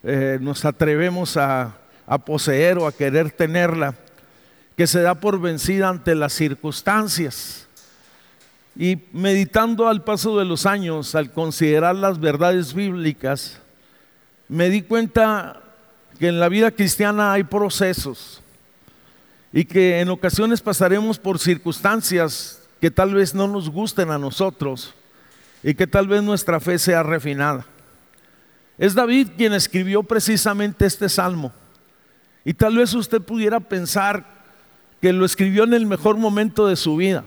eh, 0.02 0.38
nos 0.40 0.64
atrevemos 0.64 1.36
a, 1.36 1.78
a 2.06 2.18
poseer 2.18 2.78
o 2.78 2.86
a 2.86 2.92
querer 2.92 3.30
tenerla, 3.30 3.94
que 4.76 4.86
se 4.86 5.00
da 5.00 5.14
por 5.14 5.40
vencida 5.40 5.88
ante 5.88 6.14
las 6.14 6.32
circunstancias. 6.32 7.65
Y 8.78 8.98
meditando 9.12 9.88
al 9.88 10.04
paso 10.04 10.38
de 10.38 10.44
los 10.44 10.66
años, 10.66 11.14
al 11.14 11.32
considerar 11.32 11.96
las 11.96 12.20
verdades 12.20 12.74
bíblicas, 12.74 13.58
me 14.48 14.68
di 14.68 14.82
cuenta 14.82 15.62
que 16.18 16.28
en 16.28 16.38
la 16.38 16.48
vida 16.48 16.70
cristiana 16.70 17.32
hay 17.32 17.44
procesos 17.44 18.42
y 19.52 19.64
que 19.64 20.00
en 20.00 20.10
ocasiones 20.10 20.60
pasaremos 20.60 21.18
por 21.18 21.38
circunstancias 21.38 22.62
que 22.80 22.90
tal 22.90 23.14
vez 23.14 23.34
no 23.34 23.48
nos 23.48 23.70
gusten 23.70 24.10
a 24.10 24.18
nosotros 24.18 24.94
y 25.62 25.74
que 25.74 25.86
tal 25.86 26.06
vez 26.06 26.22
nuestra 26.22 26.60
fe 26.60 26.78
sea 26.78 27.02
refinada. 27.02 27.64
Es 28.78 28.94
David 28.94 29.28
quien 29.36 29.54
escribió 29.54 30.02
precisamente 30.02 30.84
este 30.84 31.08
salmo. 31.08 31.52
Y 32.44 32.52
tal 32.52 32.76
vez 32.76 32.92
usted 32.92 33.22
pudiera 33.22 33.58
pensar 33.58 34.24
que 35.00 35.12
lo 35.12 35.24
escribió 35.24 35.64
en 35.64 35.74
el 35.74 35.86
mejor 35.86 36.18
momento 36.18 36.66
de 36.66 36.76
su 36.76 36.96
vida. 36.96 37.24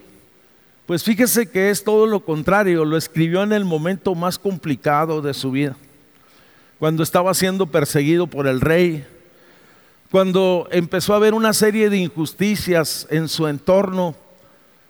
Pues 0.89 1.03
fíjese 1.03 1.45
que 1.45 1.69
es 1.69 1.83
todo 1.83 2.07
lo 2.07 2.21
contrario, 2.21 2.83
lo 2.83 2.97
escribió 2.97 3.43
en 3.43 3.53
el 3.53 3.63
momento 3.63 4.15
más 4.15 4.39
complicado 4.39 5.21
de 5.21 5.35
su 5.35 5.51
vida, 5.51 5.75
cuando 6.79 7.03
estaba 7.03 7.31
siendo 7.35 7.67
perseguido 7.67 8.25
por 8.25 8.47
el 8.47 8.59
rey, 8.59 9.05
cuando 10.09 10.67
empezó 10.71 11.13
a 11.13 11.19
ver 11.19 11.35
una 11.35 11.53
serie 11.53 11.91
de 11.91 11.97
injusticias 11.97 13.05
en 13.11 13.27
su 13.27 13.47
entorno, 13.47 14.15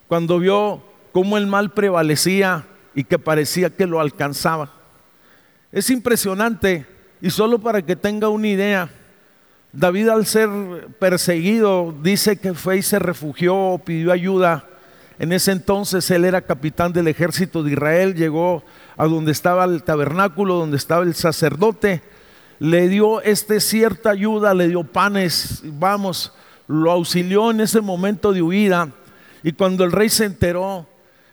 cuando 0.08 0.38
vio 0.38 0.82
cómo 1.12 1.36
el 1.36 1.46
mal 1.46 1.74
prevalecía 1.74 2.64
y 2.94 3.04
que 3.04 3.18
parecía 3.18 3.68
que 3.68 3.86
lo 3.86 4.00
alcanzaba. 4.00 4.72
Es 5.70 5.90
impresionante 5.90 6.86
y 7.20 7.28
solo 7.28 7.58
para 7.58 7.82
que 7.82 7.94
tenga 7.94 8.30
una 8.30 8.48
idea, 8.48 8.88
David 9.70 10.08
al 10.08 10.24
ser 10.24 10.48
perseguido 10.98 11.94
dice 12.02 12.38
que 12.38 12.54
fue 12.54 12.78
y 12.78 12.82
se 12.82 12.98
refugió, 12.98 13.78
pidió 13.84 14.12
ayuda 14.12 14.64
en 15.20 15.34
ese 15.34 15.52
entonces 15.52 16.10
él 16.10 16.24
era 16.24 16.40
capitán 16.40 16.94
del 16.94 17.06
ejército 17.06 17.62
de 17.62 17.72
Israel, 17.72 18.14
llegó 18.14 18.64
a 18.96 19.04
donde 19.04 19.32
estaba 19.32 19.64
el 19.66 19.82
tabernáculo, 19.82 20.54
donde 20.54 20.78
estaba 20.78 21.02
el 21.02 21.14
sacerdote, 21.14 22.02
le 22.58 22.88
dio 22.88 23.20
este 23.20 23.60
cierta 23.60 24.08
ayuda, 24.08 24.54
le 24.54 24.68
dio 24.68 24.82
panes, 24.82 25.60
vamos, 25.62 26.32
lo 26.66 26.90
auxilió 26.90 27.50
en 27.50 27.60
ese 27.60 27.82
momento 27.82 28.32
de 28.32 28.40
huida. 28.40 28.88
Y 29.42 29.52
cuando 29.52 29.84
el 29.84 29.92
rey 29.92 30.08
se 30.08 30.24
enteró, 30.24 30.86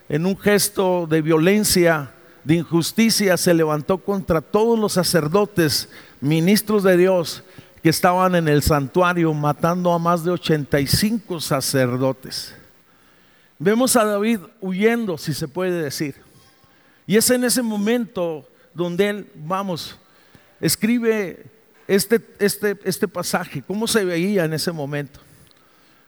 en 0.09 0.25
un 0.25 0.37
gesto 0.37 1.07
de 1.09 1.21
violencia, 1.21 2.11
de 2.43 2.55
injusticia, 2.55 3.37
se 3.37 3.53
levantó 3.53 3.99
contra 3.99 4.41
todos 4.41 4.77
los 4.77 4.91
sacerdotes, 4.91 5.87
ministros 6.19 6.83
de 6.83 6.97
Dios, 6.97 7.41
que 7.81 7.87
estaban 7.87 8.35
en 8.35 8.49
el 8.49 8.63
santuario, 8.63 9.33
matando 9.33 9.93
a 9.93 9.99
más 9.99 10.25
de 10.25 10.31
85 10.31 11.39
sacerdotes. 11.39 12.53
Vemos 13.59 13.95
a 13.95 14.05
David 14.05 14.39
huyendo, 14.61 15.17
si 15.17 15.33
se 15.33 15.47
puede 15.47 15.81
decir. 15.81 16.15
Y 17.07 17.17
es 17.17 17.29
en 17.29 17.43
ese 17.43 17.61
momento 17.61 18.47
donde 18.73 19.09
él, 19.09 19.31
vamos, 19.35 19.97
escribe 20.61 21.45
este, 21.87 22.21
este, 22.39 22.77
este 22.83 23.07
pasaje, 23.07 23.63
cómo 23.65 23.87
se 23.87 24.05
veía 24.05 24.45
en 24.45 24.53
ese 24.53 24.71
momento. 24.71 25.19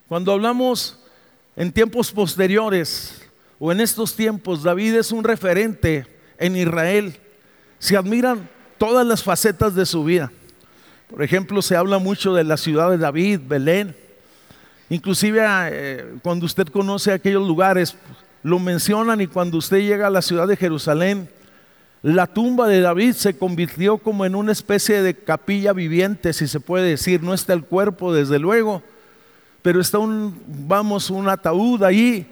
Cuando 0.07 0.31
hablamos 0.31 0.99
en 1.55 1.71
tiempos 1.71 2.11
posteriores 2.11 3.21
o 3.57 3.71
en 3.71 3.79
estos 3.79 4.16
tiempos, 4.16 4.63
David 4.63 4.95
es 4.95 5.11
un 5.11 5.23
referente 5.23 6.05
en 6.37 6.55
Israel. 6.55 7.17
Se 7.79 7.97
admiran 7.97 8.49
todas 8.77 9.05
las 9.05 9.23
facetas 9.23 9.73
de 9.73 9.85
su 9.85 10.03
vida. 10.03 10.31
Por 11.09 11.23
ejemplo, 11.23 11.61
se 11.61 11.75
habla 11.75 11.97
mucho 11.97 12.33
de 12.33 12.43
la 12.43 12.57
ciudad 12.57 12.91
de 12.91 12.97
David, 12.97 13.39
Belén, 13.47 13.95
Inclusive 14.89 15.41
eh, 15.44 16.13
cuando 16.23 16.45
usted 16.45 16.67
conoce 16.67 17.11
aquellos 17.11 17.47
lugares, 17.47 17.95
lo 18.44 18.59
mencionan 18.59 19.22
y 19.22 19.27
cuando 19.27 19.57
usted 19.57 19.79
llega 19.79 20.07
a 20.07 20.11
la 20.11 20.22
ciudad 20.22 20.47
de 20.47 20.57
Jerusalén, 20.57 21.29
la 22.01 22.27
tumba 22.27 22.67
de 22.67 22.79
David 22.79 23.13
se 23.13 23.38
convirtió 23.38 23.97
como 23.97 24.25
en 24.25 24.34
una 24.34 24.53
especie 24.53 25.02
de 25.02 25.16
capilla 25.16 25.73
viviente, 25.73 26.31
si 26.31 26.47
se 26.47 26.59
puede 26.59 26.90
decir. 26.90 27.22
No 27.22 27.34
está 27.34 27.53
el 27.53 27.66
cuerpo, 27.66 28.14
desde 28.14 28.40
luego, 28.40 28.81
pero 29.61 29.81
está 29.81 29.99
un, 29.99 30.41
vamos, 30.47 31.09
un 31.09 31.28
ataúd 31.28 31.84
ahí 31.84 32.25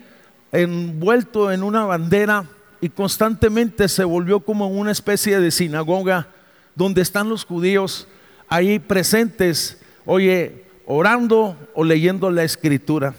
envuelto 0.54 1.52
en 1.52 1.64
una 1.64 1.84
bandera 1.86 2.46
y 2.80 2.90
constantemente 2.90 3.90
se 3.90 4.06
volvió 4.06 4.40
como 4.40 4.68
una 4.68 4.92
especie 4.92 5.40
de 5.40 5.52
sinagoga 5.52 6.28
donde 6.74 7.02
están 7.02 7.28
los 7.28 7.44
judíos 7.44 8.08
ahí 8.48 8.80
presentes. 8.80 9.80
Oye, 10.06 10.67
orando 10.88 11.56
o 11.76 11.84
leyendo 11.84 12.32
la 12.32 12.44
escritura. 12.44 13.14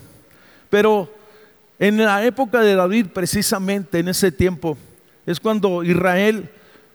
Pero 0.71 1.13
en 1.79 1.99
la 1.99 2.25
época 2.25 2.61
de 2.61 2.75
David, 2.75 3.07
precisamente 3.15 4.01
en 4.01 4.09
ese 4.09 4.33
tiempo, 4.33 4.77
es 5.27 5.39
cuando 5.39 5.85
Israel, 5.85 6.51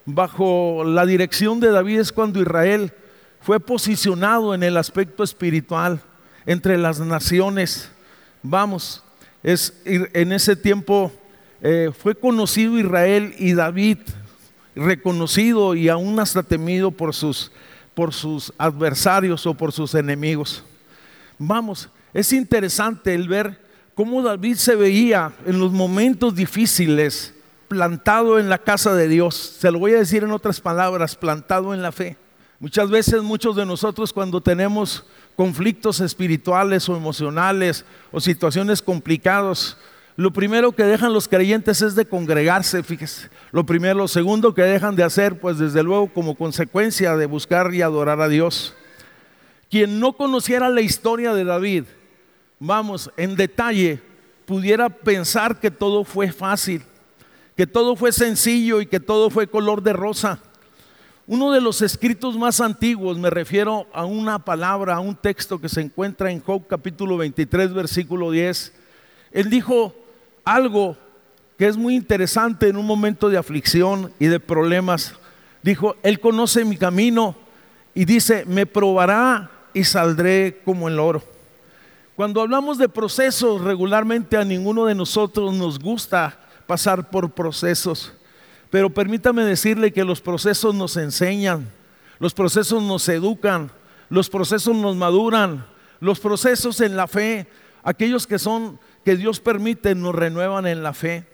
bajo 0.05 0.83
la 0.83 1.05
dirección 1.05 1.59
de 1.59 1.69
David, 1.71 1.99
es 1.99 2.11
cuando 2.11 2.41
Israel 2.41 2.91
fue 3.39 3.59
posicionado 3.59 4.53
en 4.53 4.63
el 4.63 4.75
aspecto 4.75 5.23
espiritual 5.23 6.01
entre 6.45 6.77
las 6.77 6.99
naciones. 6.99 7.89
Vamos, 8.41 9.03
es 9.43 9.81
en 9.85 10.31
ese 10.31 10.55
tiempo 10.55 11.11
eh, 11.61 11.91
fue 11.97 12.15
conocido 12.15 12.77
Israel 12.77 13.35
y 13.37 13.53
David, 13.53 13.99
reconocido 14.75 15.75
y 15.75 15.87
aún 15.87 16.19
hasta 16.19 16.43
temido 16.43 16.91
por 16.91 17.13
sus 17.13 17.51
por 17.93 18.13
sus 18.13 18.53
adversarios 18.57 19.45
o 19.45 19.53
por 19.53 19.71
sus 19.71 19.95
enemigos. 19.95 20.63
Vamos, 21.37 21.89
es 22.13 22.33
interesante 22.33 23.13
el 23.13 23.27
ver 23.27 23.59
cómo 23.95 24.21
David 24.21 24.55
se 24.55 24.75
veía 24.75 25.33
en 25.45 25.59
los 25.59 25.71
momentos 25.71 26.35
difíciles, 26.35 27.33
plantado 27.67 28.39
en 28.39 28.49
la 28.49 28.57
casa 28.57 28.93
de 28.95 29.07
Dios. 29.07 29.35
Se 29.35 29.71
lo 29.71 29.79
voy 29.79 29.93
a 29.93 29.99
decir 29.99 30.23
en 30.23 30.31
otras 30.31 30.61
palabras, 30.61 31.15
plantado 31.15 31.73
en 31.73 31.81
la 31.81 31.91
fe. 31.91 32.17
Muchas 32.59 32.89
veces 32.89 33.21
muchos 33.21 33.55
de 33.55 33.65
nosotros 33.65 34.13
cuando 34.13 34.39
tenemos 34.41 35.05
conflictos 35.35 35.99
espirituales 35.99 36.87
o 36.87 36.95
emocionales 36.95 37.83
o 38.11 38.21
situaciones 38.21 38.81
complicadas, 38.81 39.75
lo 40.15 40.31
primero 40.31 40.73
que 40.73 40.83
dejan 40.83 41.11
los 41.11 41.27
creyentes 41.27 41.81
es 41.81 41.95
de 41.95 42.05
congregarse, 42.05 42.83
fíjese. 42.83 43.29
Lo 43.51 43.65
primero, 43.65 43.99
lo 43.99 44.07
segundo 44.07 44.53
que 44.53 44.61
dejan 44.61 44.95
de 44.95 45.03
hacer, 45.03 45.39
pues 45.39 45.57
desde 45.57 45.81
luego 45.81 46.07
como 46.13 46.35
consecuencia 46.35 47.17
de 47.17 47.25
buscar 47.25 47.73
y 47.73 47.81
adorar 47.81 48.21
a 48.21 48.27
Dios. 48.27 48.75
Quien 49.71 49.99
no 49.99 50.13
conociera 50.13 50.69
la 50.69 50.81
historia 50.81 51.33
de 51.33 51.43
David, 51.43 51.85
vamos, 52.59 53.09
en 53.17 53.35
detalle, 53.35 54.01
pudiera 54.45 54.89
pensar 54.89 55.59
que 55.59 55.71
todo 55.71 56.03
fue 56.03 56.31
fácil, 56.31 56.83
que 57.57 57.65
todo 57.65 57.95
fue 57.95 58.11
sencillo 58.11 58.81
y 58.81 58.85
que 58.85 58.99
todo 58.99 59.31
fue 59.31 59.47
color 59.47 59.81
de 59.81 59.93
rosa. 59.93 60.39
Uno 61.25 61.51
de 61.51 61.61
los 61.61 61.81
escritos 61.81 62.37
más 62.37 62.61
antiguos, 62.61 63.17
me 63.17 63.31
refiero 63.31 63.87
a 63.93 64.05
una 64.05 64.37
palabra, 64.37 64.95
a 64.95 64.99
un 64.99 65.15
texto 65.15 65.59
que 65.59 65.69
se 65.69 65.81
encuentra 65.81 66.29
en 66.29 66.41
Job 66.41 66.67
capítulo 66.67 67.17
23, 67.17 67.73
versículo 67.73 68.29
10. 68.29 68.73
Él 69.31 69.49
dijo 69.49 70.02
algo 70.43 70.97
que 71.57 71.67
es 71.67 71.77
muy 71.77 71.95
interesante 71.95 72.67
en 72.67 72.77
un 72.77 72.85
momento 72.85 73.29
de 73.29 73.37
aflicción 73.37 74.11
y 74.19 74.27
de 74.27 74.39
problemas. 74.39 75.13
Dijo, 75.61 75.95
Él 76.03 76.19
conoce 76.19 76.65
mi 76.65 76.77
camino 76.77 77.35
y 77.93 78.05
dice, 78.05 78.43
me 78.45 78.65
probará 78.65 79.51
y 79.73 79.83
saldré 79.83 80.61
como 80.65 80.87
el 80.87 80.99
oro. 80.99 81.23
Cuando 82.15 82.41
hablamos 82.41 82.77
de 82.77 82.89
procesos, 82.89 83.61
regularmente 83.61 84.37
a 84.37 84.43
ninguno 84.43 84.85
de 84.85 84.95
nosotros 84.95 85.53
nos 85.53 85.79
gusta 85.79 86.39
pasar 86.67 87.09
por 87.09 87.31
procesos, 87.31 88.13
pero 88.69 88.89
permítame 88.89 89.43
decirle 89.43 89.91
que 89.91 90.03
los 90.03 90.21
procesos 90.21 90.75
nos 90.75 90.95
enseñan, 90.97 91.69
los 92.19 92.33
procesos 92.33 92.81
nos 92.83 93.07
educan, 93.09 93.71
los 94.09 94.29
procesos 94.29 94.75
nos 94.75 94.95
maduran, 94.95 95.65
los 95.99 96.19
procesos 96.19 96.81
en 96.81 96.95
la 96.95 97.07
fe, 97.07 97.47
aquellos 97.83 98.27
que 98.27 98.37
son 98.37 98.79
que 99.03 99.15
Dios 99.15 99.39
permite 99.39 99.95
nos 99.95 100.15
renuevan 100.15 100.65
en 100.67 100.83
la 100.83 100.93
fe. 100.93 101.25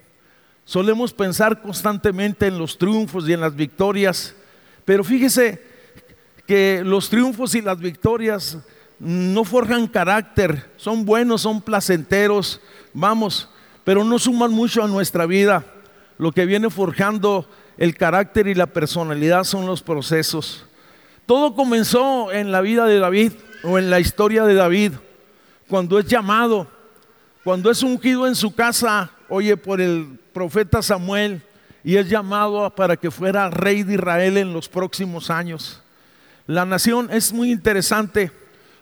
Solemos 0.65 1.13
pensar 1.13 1.61
constantemente 1.61 2.47
en 2.47 2.57
los 2.57 2.77
triunfos 2.77 3.27
y 3.27 3.33
en 3.33 3.41
las 3.41 3.55
victorias, 3.55 4.35
pero 4.85 5.03
fíjese 5.03 5.61
que 6.45 6.81
los 6.83 7.09
triunfos 7.09 7.55
y 7.55 7.61
las 7.61 7.79
victorias 7.79 8.57
no 8.99 9.43
forjan 9.43 9.87
carácter, 9.87 10.69
son 10.75 11.05
buenos, 11.05 11.41
son 11.41 11.61
placenteros, 11.61 12.61
vamos, 12.93 13.49
pero 13.83 14.03
no 14.03 14.19
suman 14.19 14.51
mucho 14.51 14.83
a 14.83 14.87
nuestra 14.87 15.25
vida. 15.25 15.65
Lo 16.17 16.31
que 16.31 16.45
viene 16.45 16.69
forjando 16.69 17.47
el 17.77 17.95
carácter 17.95 18.47
y 18.47 18.55
la 18.55 18.67
personalidad 18.67 19.45
son 19.45 19.65
los 19.65 19.81
procesos. 19.81 20.65
Todo 21.25 21.55
comenzó 21.55 22.31
en 22.31 22.51
la 22.51 22.61
vida 22.61 22.85
de 22.85 22.99
David 22.99 23.31
o 23.63 23.79
en 23.79 23.89
la 23.89 23.99
historia 23.99 24.43
de 24.43 24.53
David, 24.53 24.93
cuando 25.67 25.97
es 25.97 26.05
llamado, 26.07 26.67
cuando 27.43 27.71
es 27.71 27.83
ungido 27.83 28.27
en 28.27 28.35
su 28.35 28.53
casa, 28.53 29.11
oye, 29.29 29.55
por 29.55 29.79
el 29.79 30.19
profeta 30.33 30.81
Samuel, 30.81 31.41
y 31.83 31.95
es 31.95 32.09
llamado 32.09 32.69
para 32.75 32.97
que 32.97 33.09
fuera 33.09 33.49
rey 33.49 33.83
de 33.83 33.93
Israel 33.93 34.37
en 34.37 34.53
los 34.53 34.67
próximos 34.67 35.29
años. 35.29 35.81
La 36.45 36.65
nación 36.65 37.09
es 37.11 37.31
muy 37.31 37.51
interesante. 37.51 38.31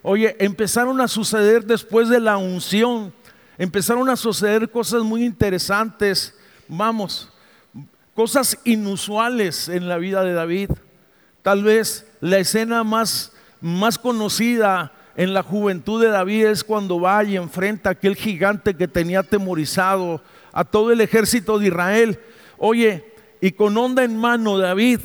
Oye, 0.01 0.35
empezaron 0.39 0.99
a 1.01 1.07
suceder 1.07 1.65
después 1.65 2.09
de 2.09 2.19
la 2.19 2.37
unción, 2.37 3.13
empezaron 3.57 4.09
a 4.09 4.15
suceder 4.15 4.69
cosas 4.71 5.03
muy 5.03 5.23
interesantes, 5.23 6.33
vamos, 6.67 7.31
cosas 8.15 8.57
inusuales 8.63 9.69
en 9.69 9.87
la 9.87 9.97
vida 9.97 10.23
de 10.23 10.33
David. 10.33 10.71
Tal 11.43 11.63
vez 11.63 12.05
la 12.19 12.39
escena 12.39 12.83
más, 12.83 13.33
más 13.61 13.99
conocida 13.99 14.91
en 15.17 15.33
la 15.33 15.41
juventud 15.41 15.99
de 15.99 16.09
David 16.09 16.45
es 16.45 16.63
cuando 16.63 17.01
va 17.01 17.23
y 17.23 17.35
enfrenta 17.35 17.89
a 17.89 17.93
aquel 17.93 18.15
gigante 18.15 18.75
que 18.75 18.87
tenía 18.87 19.21
atemorizado 19.21 20.21
a 20.53 20.63
todo 20.63 20.91
el 20.91 21.01
ejército 21.01 21.57
de 21.57 21.67
Israel. 21.67 22.19
Oye, 22.57 23.03
y 23.41 23.51
con 23.51 23.75
onda 23.75 24.03
en 24.03 24.15
mano 24.15 24.59
David, 24.59 24.99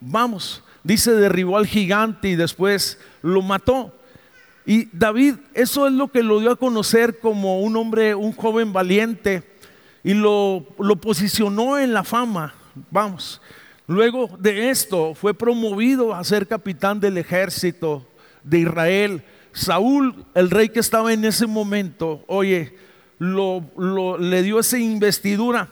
vamos, 0.00 0.64
dice, 0.82 1.12
derribó 1.12 1.58
al 1.58 1.66
gigante 1.66 2.30
y 2.30 2.34
después 2.34 2.98
lo 3.20 3.42
mató. 3.42 3.94
Y 4.64 4.88
David, 4.90 5.34
eso 5.52 5.86
es 5.86 5.92
lo 5.92 6.08
que 6.08 6.22
lo 6.22 6.40
dio 6.40 6.50
a 6.50 6.56
conocer 6.56 7.18
como 7.18 7.60
un 7.60 7.76
hombre, 7.76 8.14
un 8.14 8.32
joven 8.32 8.72
valiente, 8.72 9.42
y 10.02 10.14
lo, 10.14 10.66
lo 10.78 10.96
posicionó 10.96 11.78
en 11.78 11.92
la 11.92 12.04
fama. 12.04 12.54
Vamos, 12.90 13.42
luego 13.86 14.30
de 14.38 14.70
esto 14.70 15.14
fue 15.14 15.34
promovido 15.34 16.14
a 16.14 16.24
ser 16.24 16.46
capitán 16.46 17.00
del 17.00 17.18
ejército 17.18 18.06
de 18.42 18.60
Israel. 18.60 19.22
Saúl, 19.52 20.24
el 20.34 20.50
rey 20.50 20.68
que 20.68 20.80
estaba 20.80 21.12
en 21.12 21.24
ese 21.24 21.46
momento, 21.46 22.24
oye, 22.26 22.74
lo, 23.18 24.18
le 24.18 24.42
dio 24.42 24.58
esa 24.60 24.78
investidura, 24.78 25.68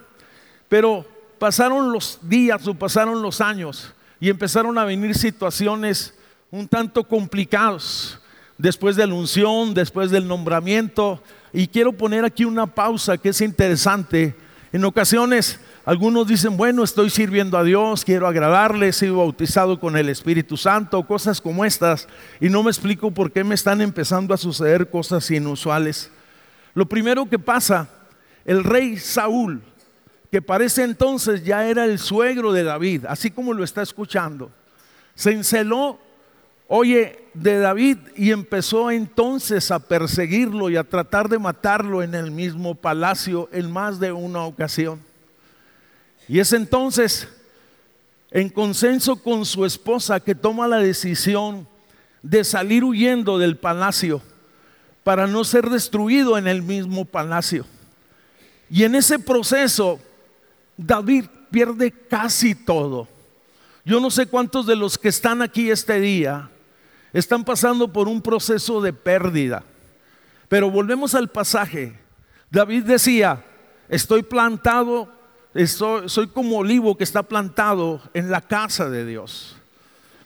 pero 0.68 1.06
pasaron 1.38 1.92
los 1.92 2.18
días 2.22 2.66
o 2.66 2.74
pasaron 2.74 3.22
los 3.22 3.40
años 3.40 3.92
y 4.20 4.30
empezaron 4.30 4.78
a 4.78 4.84
venir 4.84 5.14
situaciones 5.14 6.14
un 6.50 6.66
tanto 6.68 7.04
complicadas 7.04 8.18
después 8.58 8.96
de 8.96 9.06
la 9.06 9.14
unción, 9.14 9.74
después 9.74 10.10
del 10.10 10.26
nombramiento. 10.26 11.22
Y 11.52 11.68
quiero 11.68 11.92
poner 11.92 12.24
aquí 12.24 12.44
una 12.44 12.66
pausa 12.66 13.18
que 13.18 13.30
es 13.30 13.40
interesante. 13.40 14.34
En 14.72 14.84
ocasiones 14.84 15.60
algunos 15.86 16.26
dicen, 16.26 16.56
bueno, 16.56 16.82
estoy 16.82 17.10
sirviendo 17.10 17.56
a 17.56 17.62
Dios, 17.62 18.04
quiero 18.04 18.26
agradarle, 18.26 18.88
he 18.88 18.92
sido 18.92 19.18
bautizado 19.18 19.78
con 19.78 19.96
el 19.96 20.08
Espíritu 20.08 20.56
Santo, 20.56 21.06
cosas 21.06 21.40
como 21.40 21.64
estas, 21.64 22.08
y 22.40 22.48
no 22.48 22.64
me 22.64 22.70
explico 22.70 23.12
por 23.12 23.30
qué 23.30 23.44
me 23.44 23.54
están 23.54 23.80
empezando 23.80 24.34
a 24.34 24.36
suceder 24.36 24.90
cosas 24.90 25.30
inusuales. 25.30 26.10
Lo 26.74 26.86
primero 26.86 27.26
que 27.26 27.38
pasa, 27.38 27.88
el 28.44 28.64
rey 28.64 28.96
Saúl 28.96 29.62
que 30.32 30.42
parece 30.42 30.82
entonces 30.82 31.44
ya 31.44 31.68
era 31.68 31.84
el 31.84 32.00
suegro 32.00 32.52
de 32.52 32.64
David, 32.64 33.04
así 33.08 33.30
como 33.30 33.54
lo 33.54 33.62
está 33.62 33.82
escuchando, 33.82 34.50
se 35.14 35.30
enceló, 35.30 36.00
oye, 36.66 37.26
de 37.32 37.60
David 37.60 37.98
y 38.16 38.32
empezó 38.32 38.90
entonces 38.90 39.70
a 39.70 39.78
perseguirlo 39.78 40.68
y 40.68 40.76
a 40.76 40.82
tratar 40.82 41.28
de 41.28 41.38
matarlo 41.38 42.02
en 42.02 42.16
el 42.16 42.32
mismo 42.32 42.74
palacio 42.74 43.48
en 43.52 43.70
más 43.70 44.00
de 44.00 44.10
una 44.10 44.42
ocasión. 44.42 45.05
Y 46.28 46.40
es 46.40 46.52
entonces, 46.52 47.28
en 48.30 48.48
consenso 48.48 49.16
con 49.16 49.44
su 49.44 49.64
esposa, 49.64 50.20
que 50.20 50.34
toma 50.34 50.66
la 50.66 50.78
decisión 50.78 51.68
de 52.22 52.42
salir 52.44 52.82
huyendo 52.84 53.38
del 53.38 53.56
palacio 53.56 54.20
para 55.04 55.26
no 55.26 55.44
ser 55.44 55.70
destruido 55.70 56.36
en 56.36 56.48
el 56.48 56.62
mismo 56.62 57.04
palacio. 57.04 57.64
Y 58.68 58.82
en 58.82 58.96
ese 58.96 59.18
proceso 59.18 60.00
David 60.76 61.26
pierde 61.50 61.90
casi 61.90 62.54
todo. 62.54 63.08
Yo 63.84 64.00
no 64.00 64.10
sé 64.10 64.26
cuántos 64.26 64.66
de 64.66 64.74
los 64.74 64.98
que 64.98 65.08
están 65.08 65.42
aquí 65.42 65.70
este 65.70 66.00
día 66.00 66.50
están 67.12 67.44
pasando 67.44 67.92
por 67.92 68.08
un 68.08 68.20
proceso 68.20 68.80
de 68.80 68.92
pérdida. 68.92 69.62
Pero 70.48 70.70
volvemos 70.70 71.14
al 71.14 71.28
pasaje. 71.28 71.98
David 72.50 72.84
decía, 72.84 73.44
estoy 73.88 74.22
plantado, 74.22 75.08
soy 75.66 76.26
como 76.28 76.58
olivo 76.58 76.96
que 76.96 77.04
está 77.04 77.22
plantado 77.22 78.00
en 78.14 78.30
la 78.30 78.40
casa 78.40 78.90
de 78.90 79.06
Dios. 79.06 79.56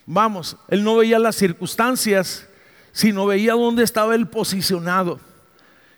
Vamos, 0.07 0.57
él 0.69 0.83
no 0.83 0.97
veía 0.97 1.19
las 1.19 1.37
circunstancias, 1.37 2.49
sino 2.93 3.27
veía 3.27 3.53
dónde 3.53 3.85
estaba 3.85 4.15
él 4.15 4.27
posicionado. 4.27 5.21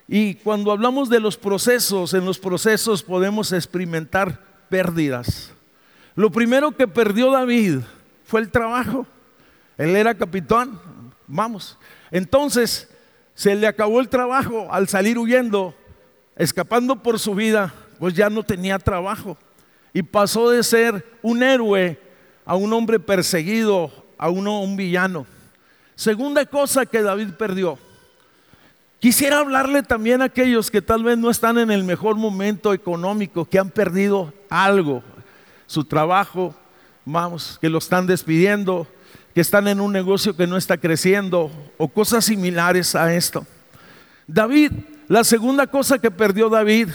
Y 0.06 0.34
cuando 0.34 0.72
hablamos 0.72 1.08
de 1.08 1.20
los 1.20 1.36
procesos, 1.38 2.12
en 2.12 2.24
los 2.24 2.38
procesos 2.38 3.02
podemos 3.02 3.52
experimentar 3.52 4.38
pérdidas. 4.68 5.52
Lo 6.14 6.30
primero 6.30 6.72
que 6.72 6.86
perdió 6.86 7.30
David 7.30 7.78
fue 8.24 8.40
el 8.40 8.50
trabajo. 8.50 9.06
Él 9.78 9.96
era 9.96 10.14
capitán, 10.14 10.78
vamos. 11.26 11.78
Entonces 12.10 12.90
se 13.34 13.54
le 13.54 13.66
acabó 13.66 14.00
el 14.00 14.08
trabajo 14.08 14.68
al 14.70 14.88
salir 14.88 15.18
huyendo, 15.18 15.74
escapando 16.36 17.02
por 17.02 17.18
su 17.18 17.34
vida, 17.34 17.72
pues 18.02 18.14
ya 18.14 18.28
no 18.28 18.42
tenía 18.42 18.80
trabajo. 18.80 19.38
Y 19.92 20.02
pasó 20.02 20.50
de 20.50 20.64
ser 20.64 21.06
un 21.22 21.40
héroe 21.40 22.00
a 22.44 22.56
un 22.56 22.72
hombre 22.72 22.98
perseguido, 22.98 23.92
a 24.18 24.28
un 24.28 24.76
villano. 24.76 25.24
Segunda 25.94 26.44
cosa 26.44 26.84
que 26.84 27.00
David 27.00 27.34
perdió, 27.38 27.78
Quisiera 28.98 29.38
hablarle 29.38 29.84
también 29.84 30.20
a 30.20 30.24
aquellos 30.24 30.68
que 30.68 30.82
tal 30.82 31.04
vez 31.04 31.16
no 31.16 31.30
están 31.30 31.58
en 31.58 31.70
el 31.70 31.84
mejor 31.84 32.16
momento 32.16 32.72
económico, 32.72 33.44
que 33.44 33.60
han 33.60 33.70
perdido 33.70 34.34
algo, 34.50 35.04
su 35.66 35.84
trabajo, 35.84 36.56
vamos, 37.04 37.56
que 37.60 37.68
lo 37.68 37.78
están 37.78 38.08
despidiendo, 38.08 38.88
que 39.32 39.40
están 39.40 39.68
en 39.68 39.80
un 39.80 39.92
negocio 39.92 40.36
que 40.36 40.48
no 40.48 40.56
está 40.56 40.76
creciendo 40.76 41.52
o 41.78 41.86
cosas 41.86 42.24
similares 42.24 42.96
a 42.96 43.14
esto. 43.14 43.46
David, 44.26 44.72
la 45.06 45.22
segunda 45.22 45.68
cosa 45.68 46.00
que 46.00 46.10
perdió 46.10 46.48
David 46.48 46.88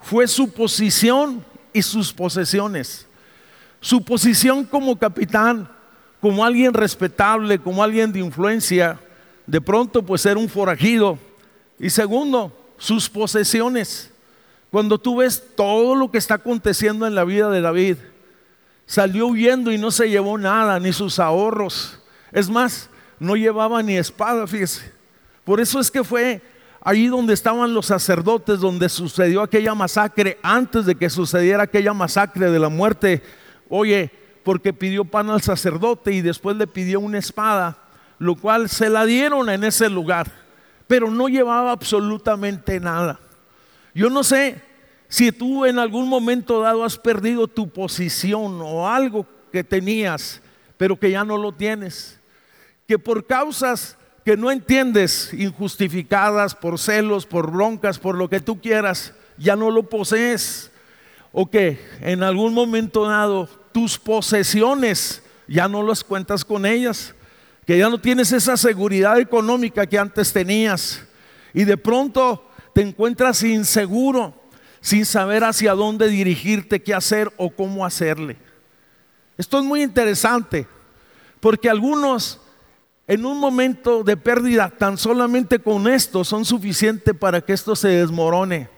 fue 0.00 0.26
su 0.28 0.50
posición 0.50 1.44
y 1.72 1.82
sus 1.82 2.12
posesiones. 2.12 3.06
Su 3.80 4.04
posición 4.04 4.64
como 4.64 4.98
capitán, 4.98 5.68
como 6.20 6.44
alguien 6.44 6.74
respetable, 6.74 7.58
como 7.58 7.82
alguien 7.82 8.12
de 8.12 8.20
influencia, 8.20 8.98
de 9.46 9.60
pronto 9.60 10.02
pues 10.02 10.24
era 10.26 10.38
un 10.38 10.48
forajido. 10.48 11.18
Y 11.78 11.90
segundo, 11.90 12.52
sus 12.78 13.08
posesiones. 13.08 14.10
Cuando 14.70 14.98
tú 14.98 15.16
ves 15.16 15.42
todo 15.54 15.94
lo 15.94 16.10
que 16.10 16.18
está 16.18 16.34
aconteciendo 16.34 17.06
en 17.06 17.14
la 17.14 17.24
vida 17.24 17.50
de 17.50 17.60
David, 17.60 17.96
salió 18.86 19.26
huyendo 19.26 19.72
y 19.72 19.78
no 19.78 19.90
se 19.90 20.08
llevó 20.08 20.38
nada, 20.38 20.80
ni 20.80 20.92
sus 20.92 21.18
ahorros. 21.18 21.98
Es 22.32 22.48
más, 22.48 22.88
no 23.18 23.36
llevaba 23.36 23.82
ni 23.82 23.96
espada, 23.96 24.46
fíjese. 24.46 24.92
Por 25.44 25.60
eso 25.60 25.78
es 25.78 25.90
que 25.90 26.02
fue 26.02 26.42
ahí 26.86 27.08
donde 27.08 27.34
estaban 27.34 27.74
los 27.74 27.86
sacerdotes, 27.86 28.60
donde 28.60 28.88
sucedió 28.88 29.42
aquella 29.42 29.74
masacre, 29.74 30.38
antes 30.40 30.86
de 30.86 30.94
que 30.94 31.10
sucediera 31.10 31.64
aquella 31.64 31.92
masacre 31.92 32.48
de 32.48 32.60
la 32.60 32.68
muerte. 32.68 33.24
Oye, 33.68 34.08
porque 34.44 34.72
pidió 34.72 35.04
pan 35.04 35.28
al 35.28 35.42
sacerdote 35.42 36.12
y 36.12 36.20
después 36.20 36.56
le 36.56 36.68
pidió 36.68 37.00
una 37.00 37.18
espada, 37.18 37.76
lo 38.20 38.36
cual 38.36 38.68
se 38.68 38.88
la 38.88 39.04
dieron 39.04 39.50
en 39.50 39.64
ese 39.64 39.90
lugar, 39.90 40.30
pero 40.86 41.10
no 41.10 41.26
llevaba 41.26 41.72
absolutamente 41.72 42.78
nada. 42.78 43.18
Yo 43.92 44.08
no 44.08 44.22
sé 44.22 44.62
si 45.08 45.32
tú 45.32 45.66
en 45.66 45.80
algún 45.80 46.08
momento 46.08 46.60
dado 46.60 46.84
has 46.84 46.96
perdido 46.96 47.48
tu 47.48 47.68
posición 47.68 48.60
o 48.62 48.88
algo 48.88 49.26
que 49.50 49.64
tenías, 49.64 50.40
pero 50.76 50.96
que 50.96 51.10
ya 51.10 51.24
no 51.24 51.36
lo 51.36 51.50
tienes, 51.50 52.20
que 52.86 52.96
por 52.96 53.26
causas 53.26 53.98
que 54.26 54.36
no 54.36 54.50
entiendes, 54.50 55.32
injustificadas, 55.34 56.52
por 56.52 56.80
celos, 56.80 57.24
por 57.24 57.52
broncas, 57.52 58.00
por 58.00 58.16
lo 58.16 58.28
que 58.28 58.40
tú 58.40 58.60
quieras, 58.60 59.14
ya 59.38 59.54
no 59.54 59.70
lo 59.70 59.84
posees. 59.84 60.72
O 61.30 61.48
que 61.48 61.78
en 62.00 62.24
algún 62.24 62.52
momento 62.52 63.06
dado 63.06 63.48
tus 63.70 63.96
posesiones 64.00 65.22
ya 65.46 65.68
no 65.68 65.80
las 65.84 66.02
cuentas 66.02 66.44
con 66.44 66.66
ellas, 66.66 67.14
que 67.64 67.78
ya 67.78 67.88
no 67.88 68.00
tienes 68.00 68.32
esa 68.32 68.56
seguridad 68.56 69.20
económica 69.20 69.86
que 69.86 69.96
antes 69.96 70.32
tenías 70.32 71.04
y 71.54 71.62
de 71.62 71.76
pronto 71.76 72.50
te 72.74 72.82
encuentras 72.82 73.44
inseguro, 73.44 74.34
sin 74.80 75.06
saber 75.06 75.44
hacia 75.44 75.72
dónde 75.74 76.08
dirigirte, 76.08 76.82
qué 76.82 76.94
hacer 76.94 77.32
o 77.36 77.50
cómo 77.50 77.86
hacerle. 77.86 78.38
Esto 79.38 79.60
es 79.60 79.64
muy 79.64 79.84
interesante, 79.84 80.66
porque 81.38 81.70
algunos 81.70 82.40
en 83.08 83.24
un 83.24 83.38
momento 83.38 84.02
de 84.02 84.16
pérdida, 84.16 84.68
tan 84.68 84.98
solamente 84.98 85.60
con 85.60 85.86
esto 85.86 86.24
son 86.24 86.44
suficientes 86.44 87.14
para 87.14 87.40
que 87.40 87.52
esto 87.52 87.76
se 87.76 87.88
desmorone. 87.88 88.68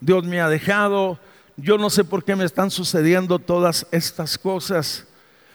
Dios 0.00 0.24
me 0.24 0.40
ha 0.40 0.48
dejado, 0.48 1.18
yo 1.56 1.78
no 1.78 1.88
sé 1.88 2.04
por 2.04 2.22
qué 2.22 2.36
me 2.36 2.44
están 2.44 2.70
sucediendo 2.70 3.38
todas 3.38 3.86
estas 3.90 4.36
cosas. 4.36 5.06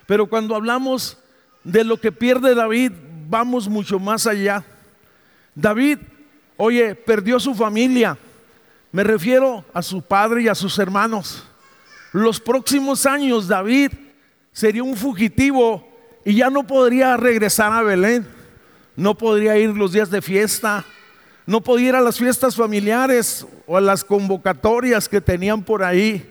Pero 0.08 0.28
cuando 0.28 0.56
hablamos 0.56 1.18
de 1.64 1.84
lo 1.84 2.02
que 2.02 2.12
pierde 2.12 2.56
David, 2.56 2.92
vamos 3.30 3.70
mucho 3.70 4.00
más 4.00 4.26
allá. 4.26 4.66
David, 5.54 6.00
oye, 6.58 6.96
perdió 6.96 7.40
su 7.40 7.54
familia. 7.54 8.18
Me 8.92 9.04
refiero 9.04 9.64
a 9.74 9.82
su 9.82 10.02
padre 10.02 10.44
y 10.44 10.48
a 10.48 10.56
sus 10.56 10.78
hermanos. 10.80 11.44
Los 12.12 12.40
próximos 12.40 13.06
años 13.06 13.48
David 13.48 13.92
sería 14.52 14.84
un 14.84 14.96
fugitivo 14.96 15.93
y 16.26 16.36
ya 16.36 16.50
no 16.50 16.66
podría 16.66 17.18
regresar 17.18 17.72
a 17.72 17.82
Belén. 17.82 18.28
No 18.96 19.18
podría 19.18 19.58
ir 19.58 19.70
los 19.70 19.92
días 19.92 20.10
de 20.12 20.22
fiesta 20.22 20.86
no 21.46 21.62
podía 21.62 21.90
ir 21.90 21.96
a 21.96 22.02
las 22.02 22.18
fiestas 22.18 22.56
familiares 22.56 23.46
o 23.66 23.78
a 23.78 23.82
las 23.82 24.04
convocatorias 24.04 25.10
que 25.10 25.20
tenían 25.20 25.64
por 25.64 25.84
ahí. 25.84 26.30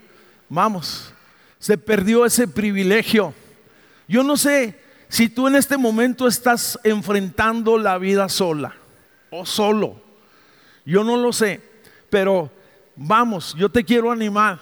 Vamos, 0.48 1.12
se 1.58 1.76
perdió 1.76 2.24
ese 2.24 2.48
privilegio. 2.48 3.34
Yo 4.08 4.22
no 4.22 4.36
sé 4.36 4.78
si 5.08 5.28
tú 5.28 5.48
en 5.48 5.56
este 5.56 5.76
momento 5.76 6.26
estás 6.26 6.78
enfrentando 6.82 7.76
la 7.76 7.98
vida 7.98 8.28
sola 8.28 8.74
o 9.30 9.44
solo. 9.44 10.00
Yo 10.84 11.04
no 11.04 11.16
lo 11.16 11.32
sé, 11.32 11.60
pero 12.08 12.50
vamos, 12.96 13.54
yo 13.56 13.68
te 13.68 13.84
quiero 13.84 14.10
animar, 14.10 14.60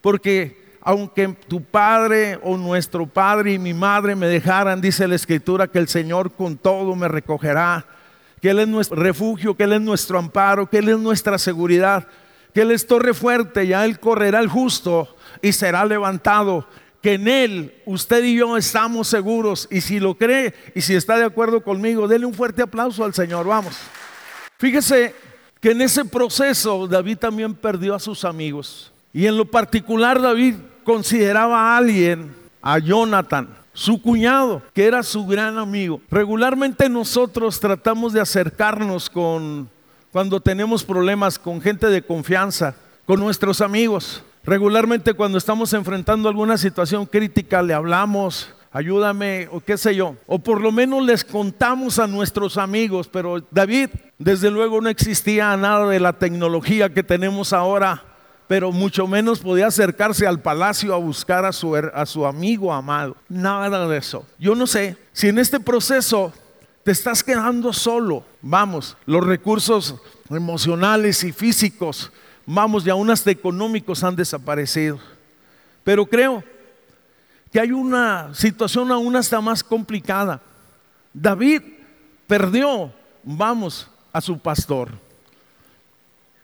porque 0.00 0.63
aunque 0.84 1.28
tu 1.48 1.62
padre 1.62 2.38
o 2.42 2.58
nuestro 2.58 3.06
padre 3.06 3.54
y 3.54 3.58
mi 3.58 3.72
madre 3.72 4.14
me 4.14 4.26
dejaran, 4.26 4.82
dice 4.82 5.08
la 5.08 5.14
escritura, 5.14 5.66
que 5.66 5.78
el 5.78 5.88
Señor 5.88 6.32
con 6.32 6.58
todo 6.58 6.94
me 6.94 7.08
recogerá 7.08 7.86
que 8.44 8.50
Él 8.50 8.60
es 8.60 8.68
nuestro 8.68 8.96
refugio, 8.96 9.56
que 9.56 9.64
Él 9.64 9.72
es 9.72 9.80
nuestro 9.80 10.18
amparo, 10.18 10.68
que 10.68 10.76
Él 10.76 10.90
es 10.90 10.98
nuestra 10.98 11.38
seguridad, 11.38 12.06
que 12.52 12.60
Él 12.60 12.72
es 12.72 12.86
torre 12.86 13.14
fuerte, 13.14 13.66
ya 13.66 13.86
Él 13.86 13.98
correrá 13.98 14.40
el 14.40 14.48
justo 14.48 15.16
y 15.40 15.52
será 15.52 15.86
levantado, 15.86 16.68
que 17.00 17.14
en 17.14 17.26
Él 17.26 17.74
usted 17.86 18.22
y 18.22 18.36
yo 18.36 18.54
estamos 18.58 19.08
seguros 19.08 19.66
y 19.70 19.80
si 19.80 19.98
lo 19.98 20.18
cree 20.18 20.52
y 20.74 20.82
si 20.82 20.94
está 20.94 21.16
de 21.16 21.24
acuerdo 21.24 21.64
conmigo, 21.64 22.06
denle 22.06 22.26
un 22.26 22.34
fuerte 22.34 22.60
aplauso 22.60 23.02
al 23.02 23.14
Señor, 23.14 23.46
vamos. 23.46 23.74
Fíjese 24.58 25.14
que 25.62 25.70
en 25.70 25.80
ese 25.80 26.04
proceso 26.04 26.86
David 26.86 27.16
también 27.16 27.54
perdió 27.54 27.94
a 27.94 27.98
sus 27.98 28.26
amigos 28.26 28.92
y 29.14 29.26
en 29.26 29.38
lo 29.38 29.46
particular 29.46 30.20
David 30.20 30.56
consideraba 30.84 31.72
a 31.72 31.76
alguien, 31.76 32.34
a 32.62 32.78
Jonathan, 32.78 33.48
su 33.72 34.00
cuñado, 34.00 34.62
que 34.72 34.86
era 34.86 35.02
su 35.02 35.26
gran 35.26 35.58
amigo. 35.58 36.00
Regularmente 36.10 36.88
nosotros 36.88 37.58
tratamos 37.58 38.12
de 38.12 38.20
acercarnos 38.20 39.10
con, 39.10 39.68
cuando 40.12 40.40
tenemos 40.40 40.84
problemas 40.84 41.38
con 41.38 41.60
gente 41.60 41.88
de 41.88 42.02
confianza, 42.02 42.76
con 43.04 43.18
nuestros 43.18 43.60
amigos. 43.60 44.22
Regularmente 44.44 45.14
cuando 45.14 45.38
estamos 45.38 45.72
enfrentando 45.72 46.28
alguna 46.28 46.56
situación 46.56 47.06
crítica 47.06 47.62
le 47.62 47.74
hablamos, 47.74 48.54
ayúdame 48.72 49.48
o 49.50 49.60
qué 49.60 49.76
sé 49.76 49.96
yo. 49.96 50.16
O 50.26 50.38
por 50.38 50.60
lo 50.60 50.70
menos 50.70 51.04
les 51.04 51.24
contamos 51.24 51.98
a 51.98 52.06
nuestros 52.06 52.58
amigos, 52.58 53.08
pero 53.08 53.44
David, 53.50 53.88
desde 54.18 54.50
luego 54.50 54.80
no 54.80 54.88
existía 54.88 55.56
nada 55.56 55.88
de 55.88 55.98
la 55.98 56.12
tecnología 56.12 56.92
que 56.92 57.02
tenemos 57.02 57.52
ahora 57.52 58.13
pero 58.46 58.72
mucho 58.72 59.06
menos 59.06 59.40
podía 59.40 59.68
acercarse 59.68 60.26
al 60.26 60.40
palacio 60.40 60.94
a 60.94 60.98
buscar 60.98 61.44
a 61.44 61.52
su, 61.52 61.74
a 61.74 62.06
su 62.06 62.26
amigo 62.26 62.72
amado. 62.72 63.16
Nada 63.28 63.88
de 63.88 63.96
eso. 63.96 64.26
Yo 64.38 64.54
no 64.54 64.66
sé 64.66 64.96
si 65.12 65.28
en 65.28 65.38
este 65.38 65.60
proceso 65.60 66.32
te 66.82 66.92
estás 66.92 67.24
quedando 67.24 67.72
solo. 67.72 68.24
Vamos, 68.42 68.96
los 69.06 69.24
recursos 69.24 69.94
emocionales 70.28 71.24
y 71.24 71.32
físicos, 71.32 72.12
vamos, 72.44 72.86
y 72.86 72.90
aún 72.90 73.10
hasta 73.10 73.30
económicos 73.30 74.04
han 74.04 74.16
desaparecido. 74.16 74.98
Pero 75.82 76.04
creo 76.04 76.44
que 77.50 77.60
hay 77.60 77.72
una 77.72 78.34
situación 78.34 78.92
aún 78.92 79.16
hasta 79.16 79.40
más 79.40 79.64
complicada. 79.64 80.40
David 81.12 81.62
perdió, 82.26 82.92
vamos, 83.22 83.88
a 84.12 84.20
su 84.20 84.38
pastor. 84.38 84.90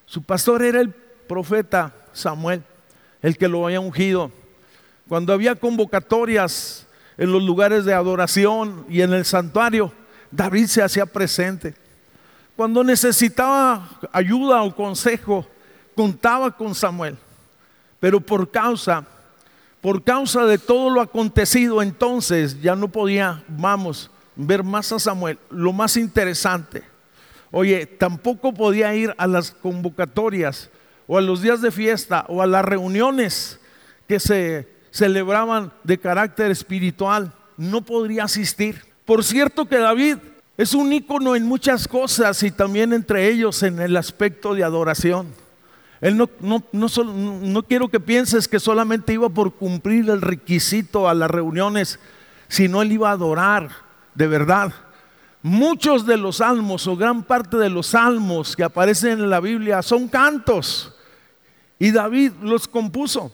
Su 0.07 0.23
pastor 0.23 0.63
era 0.63 0.81
el 0.81 0.93
profeta 1.31 1.95
Samuel, 2.13 2.61
el 3.23 3.39
que 3.39 3.47
lo 3.47 3.65
había 3.65 3.79
ungido. 3.79 4.33
Cuando 5.09 5.33
había 5.33 5.55
convocatorias 5.55 6.89
en 7.17 7.31
los 7.31 7.41
lugares 7.41 7.85
de 7.85 7.95
adoración 7.95 8.85
y 8.89 9.03
en 9.03 9.13
el 9.13 9.25
santuario, 9.25 9.93
David 10.33 10.67
se 10.67 10.83
hacía 10.83 11.07
presente. 11.07 11.77
Cuando 12.57 12.83
necesitaba 12.83 13.89
ayuda 14.11 14.61
o 14.65 14.75
consejo, 14.75 15.47
contaba 15.95 16.51
con 16.51 16.75
Samuel. 16.75 17.17
Pero 18.01 18.21
por 18.21 18.51
causa, 18.51 19.07
por 19.81 20.03
causa 20.03 20.45
de 20.47 20.59
todo 20.59 20.91
lo 20.91 21.01
acontecido, 21.01 21.81
entonces 21.81 22.61
ya 22.61 22.75
no 22.75 22.89
podía, 22.89 23.45
vamos, 23.47 24.11
ver 24.35 24.65
más 24.65 24.91
a 24.91 24.99
Samuel. 24.99 25.39
Lo 25.49 25.73
más 25.73 25.97
interesante, 25.97 26.83
oye, 27.53 27.87
tampoco 27.87 28.53
podía 28.53 28.93
ir 28.97 29.15
a 29.17 29.29
las 29.29 29.53
convocatorias 29.53 30.71
o 31.13 31.19
a 31.19 31.21
los 31.21 31.43
días 31.43 31.61
de 31.61 31.73
fiesta 31.73 32.25
o 32.29 32.41
a 32.41 32.47
las 32.47 32.65
reuniones 32.65 33.59
que 34.07 34.21
se 34.21 34.69
celebraban 34.93 35.73
de 35.83 35.99
carácter 35.99 36.53
espiritual, 36.53 37.33
no 37.57 37.83
podría 37.83 38.25
asistir. 38.25 38.85
Por 39.05 39.25
cierto 39.25 39.67
que 39.67 39.79
David 39.79 40.19
es 40.57 40.73
un 40.73 40.93
ícono 40.93 41.35
en 41.35 41.47
muchas 41.47 41.89
cosas 41.89 42.41
y 42.45 42.53
también 42.53 42.93
entre 42.93 43.29
ellos 43.29 43.65
en 43.65 43.81
el 43.81 43.97
aspecto 43.97 44.55
de 44.55 44.63
adoración. 44.63 45.27
Él 46.01 46.17
no, 46.17 46.31
no, 46.39 46.63
no, 46.71 46.89
no 47.05 47.63
quiero 47.65 47.89
que 47.89 47.99
pienses 47.99 48.47
que 48.47 48.61
solamente 48.61 49.13
iba 49.13 49.29
por 49.29 49.57
cumplir 49.57 50.09
el 50.11 50.23
requisito 50.23 51.09
a 51.09 51.15
las 51.15 51.29
reuniones, 51.29 51.99
sino 52.47 52.83
él 52.83 52.93
iba 52.93 53.11
a 53.11 53.15
adorar 53.15 53.69
de 54.15 54.29
verdad. 54.29 54.73
Muchos 55.43 56.07
de 56.07 56.19
los 56.19 56.37
salmos 56.37 56.87
o 56.87 56.95
gran 56.95 57.25
parte 57.25 57.57
de 57.57 57.69
los 57.69 57.89
salmos 57.89 58.55
que 58.55 58.63
aparecen 58.63 59.19
en 59.19 59.29
la 59.29 59.41
Biblia 59.41 59.83
son 59.83 60.07
cantos. 60.07 60.95
Y 61.81 61.91
David 61.91 62.33
los 62.43 62.69
compuso. 62.69 63.33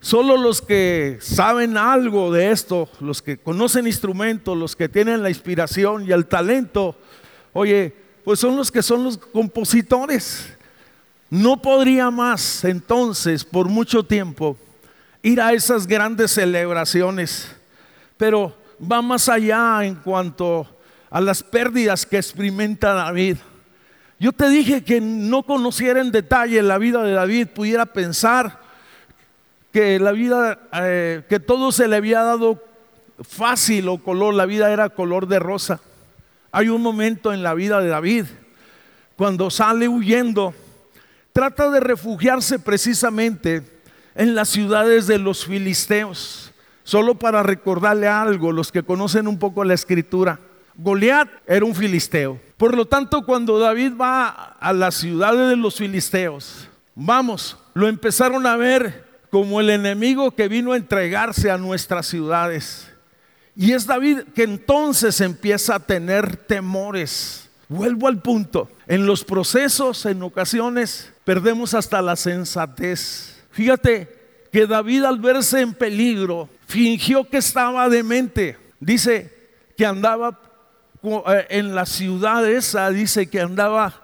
Solo 0.00 0.36
los 0.36 0.62
que 0.62 1.18
saben 1.20 1.76
algo 1.76 2.32
de 2.32 2.50
esto, 2.50 2.88
los 3.00 3.20
que 3.20 3.36
conocen 3.36 3.86
instrumentos, 3.86 4.56
los 4.56 4.74
que 4.74 4.88
tienen 4.88 5.22
la 5.22 5.28
inspiración 5.28 6.06
y 6.06 6.12
el 6.12 6.26
talento, 6.26 6.96
oye, 7.52 7.94
pues 8.24 8.40
son 8.40 8.56
los 8.56 8.72
que 8.72 8.82
son 8.82 9.04
los 9.04 9.18
compositores. 9.18 10.56
No 11.28 11.60
podría 11.60 12.10
más 12.10 12.64
entonces, 12.64 13.44
por 13.44 13.68
mucho 13.68 14.02
tiempo, 14.02 14.56
ir 15.22 15.40
a 15.40 15.52
esas 15.52 15.86
grandes 15.86 16.30
celebraciones, 16.30 17.54
pero 18.16 18.56
va 18.80 19.02
más 19.02 19.28
allá 19.28 19.84
en 19.84 19.96
cuanto 19.96 20.66
a 21.10 21.20
las 21.20 21.42
pérdidas 21.42 22.06
que 22.06 22.16
experimenta 22.16 22.94
David. 22.94 23.36
Yo 24.20 24.32
te 24.32 24.48
dije 24.48 24.82
que 24.82 25.00
no 25.00 25.44
conociera 25.44 26.00
en 26.00 26.10
detalle 26.10 26.60
la 26.62 26.78
vida 26.78 27.04
de 27.04 27.12
David, 27.12 27.48
pudiera 27.48 27.86
pensar 27.86 28.60
que 29.72 30.00
la 30.00 30.10
vida, 30.10 30.58
eh, 30.72 31.22
que 31.28 31.38
todo 31.38 31.70
se 31.70 31.86
le 31.86 31.96
había 31.96 32.22
dado 32.22 32.62
fácil 33.20 33.88
o 33.88 33.98
color, 33.98 34.34
la 34.34 34.46
vida 34.46 34.72
era 34.72 34.88
color 34.88 35.28
de 35.28 35.38
rosa. 35.38 35.80
Hay 36.50 36.68
un 36.68 36.82
momento 36.82 37.32
en 37.32 37.42
la 37.44 37.54
vida 37.54 37.80
de 37.80 37.88
David 37.88 38.24
cuando 39.14 39.50
sale 39.50 39.86
huyendo, 39.86 40.54
trata 41.32 41.70
de 41.70 41.80
refugiarse 41.80 42.58
precisamente 42.58 43.62
en 44.16 44.34
las 44.34 44.48
ciudades 44.48 45.06
de 45.06 45.18
los 45.18 45.44
filisteos. 45.46 46.52
Solo 46.82 47.16
para 47.16 47.42
recordarle 47.42 48.08
algo, 48.08 48.50
los 48.50 48.72
que 48.72 48.82
conocen 48.82 49.28
un 49.28 49.38
poco 49.38 49.62
la 49.62 49.74
escritura, 49.74 50.40
Goliat 50.78 51.28
era 51.44 51.64
un 51.64 51.74
filisteo. 51.74 52.40
Por 52.56 52.76
lo 52.76 52.86
tanto, 52.86 53.26
cuando 53.26 53.58
David 53.58 53.92
va 54.00 54.28
a 54.60 54.72
las 54.72 54.94
ciudades 54.94 55.50
de 55.50 55.56
los 55.56 55.74
filisteos, 55.74 56.68
vamos, 56.94 57.58
lo 57.74 57.88
empezaron 57.88 58.46
a 58.46 58.56
ver 58.56 59.04
como 59.30 59.60
el 59.60 59.70
enemigo 59.70 60.30
que 60.30 60.48
vino 60.48 60.72
a 60.72 60.76
entregarse 60.76 61.50
a 61.50 61.58
nuestras 61.58 62.06
ciudades. 62.06 62.88
Y 63.56 63.72
es 63.72 63.86
David 63.86 64.20
que 64.36 64.44
entonces 64.44 65.20
empieza 65.20 65.74
a 65.74 65.80
tener 65.80 66.36
temores. 66.36 67.50
Vuelvo 67.68 68.06
al 68.06 68.22
punto. 68.22 68.70
En 68.86 69.04
los 69.04 69.24
procesos, 69.24 70.06
en 70.06 70.22
ocasiones, 70.22 71.12
perdemos 71.24 71.74
hasta 71.74 72.00
la 72.00 72.14
sensatez. 72.14 73.42
Fíjate 73.50 74.16
que 74.52 74.66
David 74.68 75.02
al 75.04 75.18
verse 75.18 75.60
en 75.60 75.74
peligro, 75.74 76.48
fingió 76.66 77.28
que 77.28 77.38
estaba 77.38 77.88
demente. 77.88 78.56
Dice 78.78 79.36
que 79.76 79.84
andaba 79.84 80.40
en 81.48 81.74
la 81.74 81.86
ciudad 81.86 82.48
esa, 82.48 82.90
dice 82.90 83.28
que 83.28 83.40
andaba, 83.40 83.94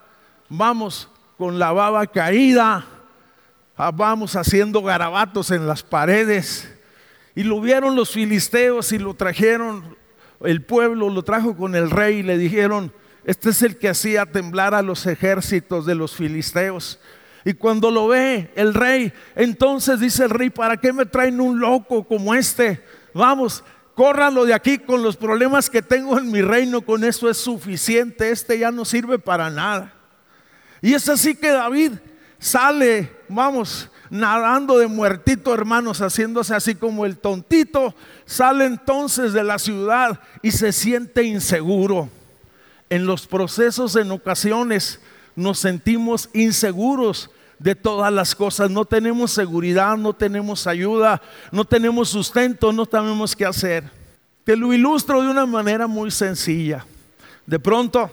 vamos, 0.48 1.08
con 1.36 1.58
la 1.58 1.72
baba 1.72 2.06
caída, 2.06 2.84
ah, 3.76 3.90
vamos 3.90 4.36
haciendo 4.36 4.82
garabatos 4.82 5.50
en 5.50 5.66
las 5.66 5.82
paredes 5.82 6.70
y 7.34 7.42
lo 7.42 7.60
vieron 7.60 7.96
los 7.96 8.10
filisteos 8.10 8.92
y 8.92 8.98
lo 8.98 9.14
trajeron, 9.14 9.96
el 10.40 10.62
pueblo 10.62 11.10
lo 11.10 11.22
trajo 11.22 11.56
con 11.56 11.74
el 11.74 11.90
rey 11.90 12.18
y 12.18 12.22
le 12.22 12.38
dijeron, 12.38 12.92
este 13.24 13.50
es 13.50 13.62
el 13.62 13.78
que 13.78 13.88
hacía 13.88 14.26
temblar 14.26 14.74
a 14.74 14.82
los 14.82 15.06
ejércitos 15.06 15.86
de 15.86 15.94
los 15.94 16.14
filisteos. 16.14 17.00
Y 17.44 17.54
cuando 17.54 17.90
lo 17.90 18.08
ve 18.08 18.50
el 18.54 18.72
rey, 18.72 19.12
entonces 19.34 20.00
dice 20.00 20.24
el 20.24 20.30
rey, 20.30 20.50
¿para 20.50 20.76
qué 20.76 20.92
me 20.92 21.06
traen 21.06 21.40
un 21.40 21.58
loco 21.58 22.04
como 22.04 22.34
este? 22.34 22.82
Vamos, 23.12 23.64
córranlo 23.94 24.44
de 24.44 24.54
aquí 24.54 24.78
con 24.78 25.02
los 25.02 25.16
problemas 25.16 25.70
que 25.70 25.82
tengo 25.82 26.18
en 26.18 26.30
mi 26.30 26.42
reino, 26.42 26.82
con 26.82 27.04
eso 27.04 27.30
es 27.30 27.36
suficiente, 27.36 28.30
este 28.30 28.58
ya 28.58 28.70
no 28.70 28.84
sirve 28.84 29.18
para 29.18 29.50
nada. 29.50 29.92
Y 30.82 30.94
es 30.94 31.08
así 31.08 31.34
que 31.34 31.50
David 31.50 31.92
sale, 32.38 33.10
vamos, 33.28 33.88
nadando 34.10 34.78
de 34.78 34.86
muertito, 34.86 35.54
hermanos, 35.54 36.00
haciéndose 36.00 36.54
así 36.54 36.74
como 36.74 37.06
el 37.06 37.16
tontito, 37.16 37.94
sale 38.26 38.66
entonces 38.66 39.32
de 39.32 39.44
la 39.44 39.58
ciudad 39.58 40.20
y 40.42 40.50
se 40.50 40.72
siente 40.72 41.22
inseguro. 41.22 42.10
En 42.90 43.06
los 43.06 43.26
procesos, 43.26 43.96
en 43.96 44.10
ocasiones, 44.10 45.00
nos 45.36 45.58
sentimos 45.58 46.28
inseguros 46.32 47.30
de 47.58 47.74
todas 47.74 48.12
las 48.12 48.34
cosas. 48.34 48.70
No 48.70 48.84
tenemos 48.84 49.32
seguridad, 49.32 49.96
no 49.96 50.12
tenemos 50.12 50.66
ayuda, 50.66 51.20
no 51.50 51.64
tenemos 51.64 52.08
sustento, 52.08 52.72
no 52.72 52.84
sabemos 52.84 53.34
qué 53.34 53.46
hacer. 53.46 53.84
Te 54.44 54.56
lo 54.56 54.72
ilustro 54.72 55.22
de 55.22 55.30
una 55.30 55.46
manera 55.46 55.86
muy 55.86 56.10
sencilla. 56.10 56.84
De 57.46 57.58
pronto, 57.58 58.10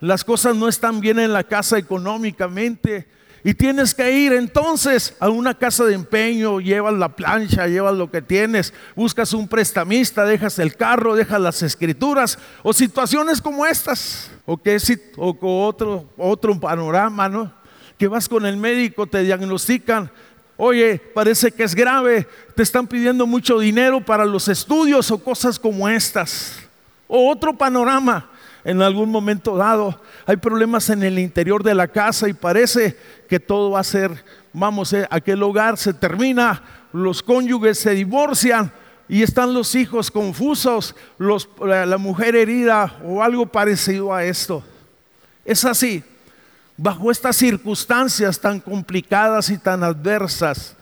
las 0.00 0.24
cosas 0.24 0.54
no 0.54 0.68
están 0.68 1.00
bien 1.00 1.18
en 1.18 1.32
la 1.32 1.44
casa 1.44 1.78
económicamente 1.78 3.06
y 3.44 3.54
tienes 3.54 3.94
que 3.94 4.10
ir 4.10 4.32
entonces 4.32 5.14
a 5.20 5.28
una 5.28 5.54
casa 5.54 5.84
de 5.84 5.94
empeño, 5.94 6.60
llevas 6.60 6.94
la 6.94 7.14
plancha, 7.14 7.66
llevas 7.66 7.94
lo 7.94 8.10
que 8.10 8.20
tienes, 8.20 8.74
buscas 8.96 9.32
un 9.32 9.48
prestamista, 9.48 10.24
dejas 10.24 10.58
el 10.58 10.76
carro, 10.76 11.14
dejas 11.14 11.40
las 11.40 11.62
escrituras 11.62 12.38
o 12.62 12.72
situaciones 12.72 13.40
como 13.40 13.64
estas, 13.64 14.30
o 14.44 14.56
que 14.60 14.76
o 15.16 15.66
otro, 15.66 16.08
otro 16.16 16.58
panorama, 16.58 17.28
¿no? 17.28 17.52
Que 17.98 18.08
vas 18.08 18.28
con 18.28 18.46
el 18.46 18.56
médico, 18.56 19.06
te 19.06 19.22
diagnostican, 19.22 20.10
oye, 20.56 20.98
parece 20.98 21.50
que 21.50 21.64
es 21.64 21.74
grave, 21.74 22.26
te 22.54 22.62
están 22.62 22.86
pidiendo 22.86 23.26
mucho 23.26 23.58
dinero 23.58 24.04
para 24.04 24.24
los 24.24 24.48
estudios 24.48 25.10
o 25.10 25.18
cosas 25.18 25.58
como 25.58 25.88
estas. 25.88 26.60
O 27.06 27.30
otro 27.30 27.56
panorama, 27.56 28.30
en 28.64 28.82
algún 28.82 29.10
momento 29.10 29.56
dado. 29.56 30.00
Hay 30.26 30.36
problemas 30.36 30.90
en 30.90 31.02
el 31.02 31.18
interior 31.18 31.62
de 31.62 31.74
la 31.74 31.88
casa 31.88 32.28
y 32.28 32.34
parece 32.34 32.98
que 33.28 33.40
todo 33.40 33.70
va 33.70 33.80
a 33.80 33.84
ser, 33.84 34.24
vamos, 34.52 34.92
eh, 34.92 35.06
aquel 35.10 35.42
hogar 35.42 35.78
se 35.78 35.94
termina, 35.94 36.62
los 36.92 37.22
cónyuges 37.22 37.78
se 37.78 37.92
divorcian 37.92 38.70
y 39.08 39.22
están 39.22 39.54
los 39.54 39.74
hijos 39.74 40.10
confusos, 40.10 40.94
la 41.18 41.96
mujer 41.96 42.36
herida 42.36 42.98
o 43.04 43.22
algo 43.22 43.46
parecido 43.46 44.12
a 44.12 44.24
esto. 44.24 44.62
Es 45.44 45.64
así, 45.64 46.04
bajo 46.78 47.10
estas 47.10 47.36
circunstancias 47.36 48.40
tan 48.40 48.60
complicadas 48.60 49.50
y 49.50 49.58
tan 49.58 49.82
adversas, 49.82 50.76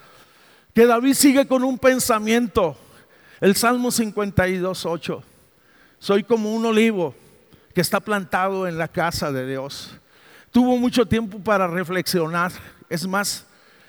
que 0.75 0.87
David 0.87 1.15
sigue 1.15 1.47
con 1.47 1.65
un 1.65 1.79
pensamiento. 1.79 2.77
El 3.41 3.57
Salmo 3.57 3.91
52, 3.91 4.85
8. 4.85 5.23
Soy 5.99 6.23
como 6.23 6.55
un 6.55 6.67
olivo 6.67 7.15
que 7.75 7.81
está 7.81 7.99
plantado 7.99 8.69
en 8.69 8.77
la 8.77 8.89
casa 8.89 9.33
de 9.33 9.47
Dios. 9.47 9.97
Tuvo 10.53 10.77
mucho 10.77 11.07
tiempo 11.07 11.39
para 11.39 11.67
reflexionar. 11.67 12.53
Es 12.91 13.07
más, 13.07 13.47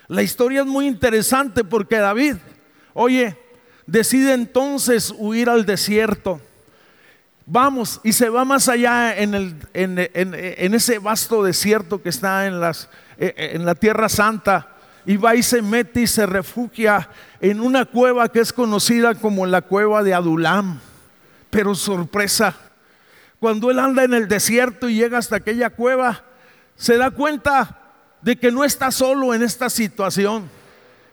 la 0.07 0.23
historia 0.23 0.61
es 0.61 0.67
muy 0.67 0.87
interesante 0.87 1.65
porque 1.65 1.97
David, 1.97 2.35
oye, 2.93 3.37
decide 3.85 4.33
entonces 4.33 5.13
huir 5.17 5.49
al 5.49 5.65
desierto. 5.65 6.39
Vamos, 7.49 8.01
y 8.03 8.11
se 8.11 8.27
va 8.27 8.43
más 8.43 8.67
allá 8.67 9.15
en, 9.17 9.55
ese 9.73 10.99
vasto 10.99 11.41
desierto 11.41 12.01
que 12.01 12.09
está 12.09 12.45
en, 12.45 12.61
eh, 12.61 12.73
eh, 13.17 13.51
en 13.53 13.65
la 13.65 13.73
tierra 13.73 14.09
santa. 14.09 14.75
Y 15.05 15.15
va 15.15 15.33
y 15.33 15.41
se 15.41 15.61
mete 15.61 16.01
y 16.01 16.07
se 16.07 16.25
refugia 16.25 17.09
en 17.39 17.61
una 17.61 17.85
cueva 17.85 18.27
que 18.27 18.41
es 18.41 18.51
conocida 18.51 19.15
como 19.15 19.45
la 19.45 19.61
cueva 19.61 20.03
de 20.03 20.13
Adulam. 20.13 20.81
Pero 21.49 21.73
sorpresa, 21.73 22.53
cuando 23.39 23.71
él 23.71 23.79
anda 23.79 24.03
en 24.03 24.13
el 24.13 24.27
desierto 24.27 24.89
y 24.89 24.95
llega 24.95 25.17
hasta 25.17 25.37
aquella 25.37 25.69
cueva, 25.69 26.25
se 26.75 26.97
da 26.97 27.11
cuenta 27.11 27.79
de 28.21 28.35
que 28.35 28.51
no 28.51 28.65
está 28.65 28.91
solo 28.91 29.33
en 29.33 29.41
esta 29.41 29.69
situación, 29.69 30.49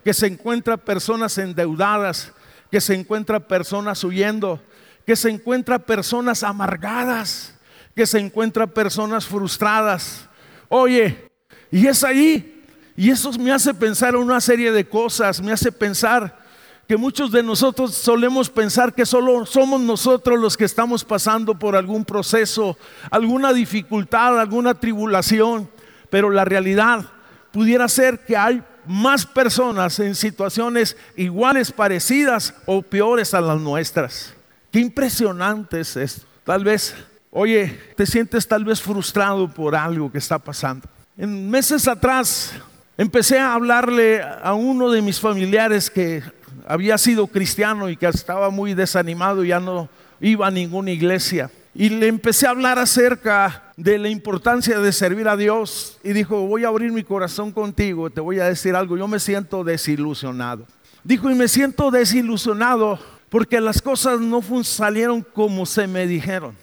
que 0.02 0.12
se 0.12 0.26
encuentra 0.26 0.78
personas 0.78 1.38
endeudadas, 1.38 2.32
que 2.72 2.80
se 2.80 2.94
encuentra 2.94 3.38
personas 3.38 4.02
huyendo, 4.02 4.60
que 5.06 5.16
se 5.16 5.30
encuentra 5.30 5.78
personas 5.78 6.42
amargadas, 6.42 7.54
que 7.94 8.06
se 8.06 8.18
encuentra 8.18 8.66
personas 8.66 9.26
frustradas. 9.26 10.28
Oye, 10.68 11.30
y 11.70 11.86
es 11.86 12.02
ahí, 12.04 12.64
y 12.96 13.10
eso 13.10 13.32
me 13.32 13.52
hace 13.52 13.74
pensar 13.74 14.14
en 14.14 14.20
una 14.20 14.40
serie 14.40 14.72
de 14.72 14.88
cosas, 14.88 15.40
me 15.40 15.52
hace 15.52 15.70
pensar 15.72 16.44
que 16.86 16.96
muchos 16.96 17.32
de 17.32 17.42
nosotros 17.42 17.94
solemos 17.94 18.50
pensar 18.50 18.94
que 18.94 19.06
solo 19.06 19.46
somos 19.46 19.80
nosotros 19.80 20.38
los 20.38 20.56
que 20.56 20.64
estamos 20.64 21.04
pasando 21.04 21.58
por 21.58 21.76
algún 21.76 22.04
proceso, 22.04 22.76
alguna 23.10 23.52
dificultad, 23.52 24.38
alguna 24.38 24.74
tribulación, 24.74 25.68
pero 26.10 26.30
la 26.30 26.44
realidad 26.44 27.06
pudiera 27.52 27.88
ser 27.88 28.24
que 28.24 28.36
hay 28.36 28.62
más 28.86 29.24
personas 29.24 29.98
en 29.98 30.14
situaciones 30.14 30.96
iguales, 31.16 31.72
parecidas 31.72 32.54
o 32.66 32.82
peores 32.82 33.32
a 33.32 33.40
las 33.40 33.58
nuestras. 33.60 34.34
Qué 34.74 34.80
impresionante 34.80 35.78
es 35.78 35.96
esto. 35.96 36.26
Tal 36.42 36.64
vez, 36.64 36.96
oye, 37.30 37.78
te 37.94 38.04
sientes 38.06 38.48
tal 38.48 38.64
vez 38.64 38.82
frustrado 38.82 39.48
por 39.48 39.76
algo 39.76 40.10
que 40.10 40.18
está 40.18 40.36
pasando. 40.36 40.88
En 41.16 41.48
meses 41.48 41.86
atrás 41.86 42.50
empecé 42.98 43.38
a 43.38 43.54
hablarle 43.54 44.20
a 44.20 44.52
uno 44.54 44.90
de 44.90 45.00
mis 45.00 45.20
familiares 45.20 45.88
que 45.88 46.24
había 46.66 46.98
sido 46.98 47.28
cristiano 47.28 47.88
y 47.88 47.96
que 47.96 48.08
estaba 48.08 48.50
muy 48.50 48.74
desanimado, 48.74 49.44
y 49.44 49.48
ya 49.50 49.60
no 49.60 49.88
iba 50.20 50.48
a 50.48 50.50
ninguna 50.50 50.90
iglesia. 50.90 51.52
Y 51.72 51.90
le 51.90 52.08
empecé 52.08 52.48
a 52.48 52.50
hablar 52.50 52.80
acerca 52.80 53.72
de 53.76 53.96
la 53.96 54.08
importancia 54.08 54.80
de 54.80 54.92
servir 54.92 55.28
a 55.28 55.36
Dios 55.36 56.00
y 56.02 56.14
dijo, 56.14 56.48
voy 56.48 56.64
a 56.64 56.68
abrir 56.68 56.90
mi 56.90 57.04
corazón 57.04 57.52
contigo, 57.52 58.10
te 58.10 58.20
voy 58.20 58.40
a 58.40 58.46
decir 58.46 58.74
algo, 58.74 58.96
yo 58.96 59.06
me 59.06 59.20
siento 59.20 59.62
desilusionado. 59.62 60.66
Dijo, 61.04 61.30
y 61.30 61.36
me 61.36 61.46
siento 61.46 61.92
desilusionado 61.92 62.98
porque 63.34 63.60
las 63.60 63.82
cosas 63.82 64.20
no 64.20 64.40
salieron 64.62 65.20
como 65.20 65.66
se 65.66 65.88
me 65.88 66.06
dijeron. 66.06 66.54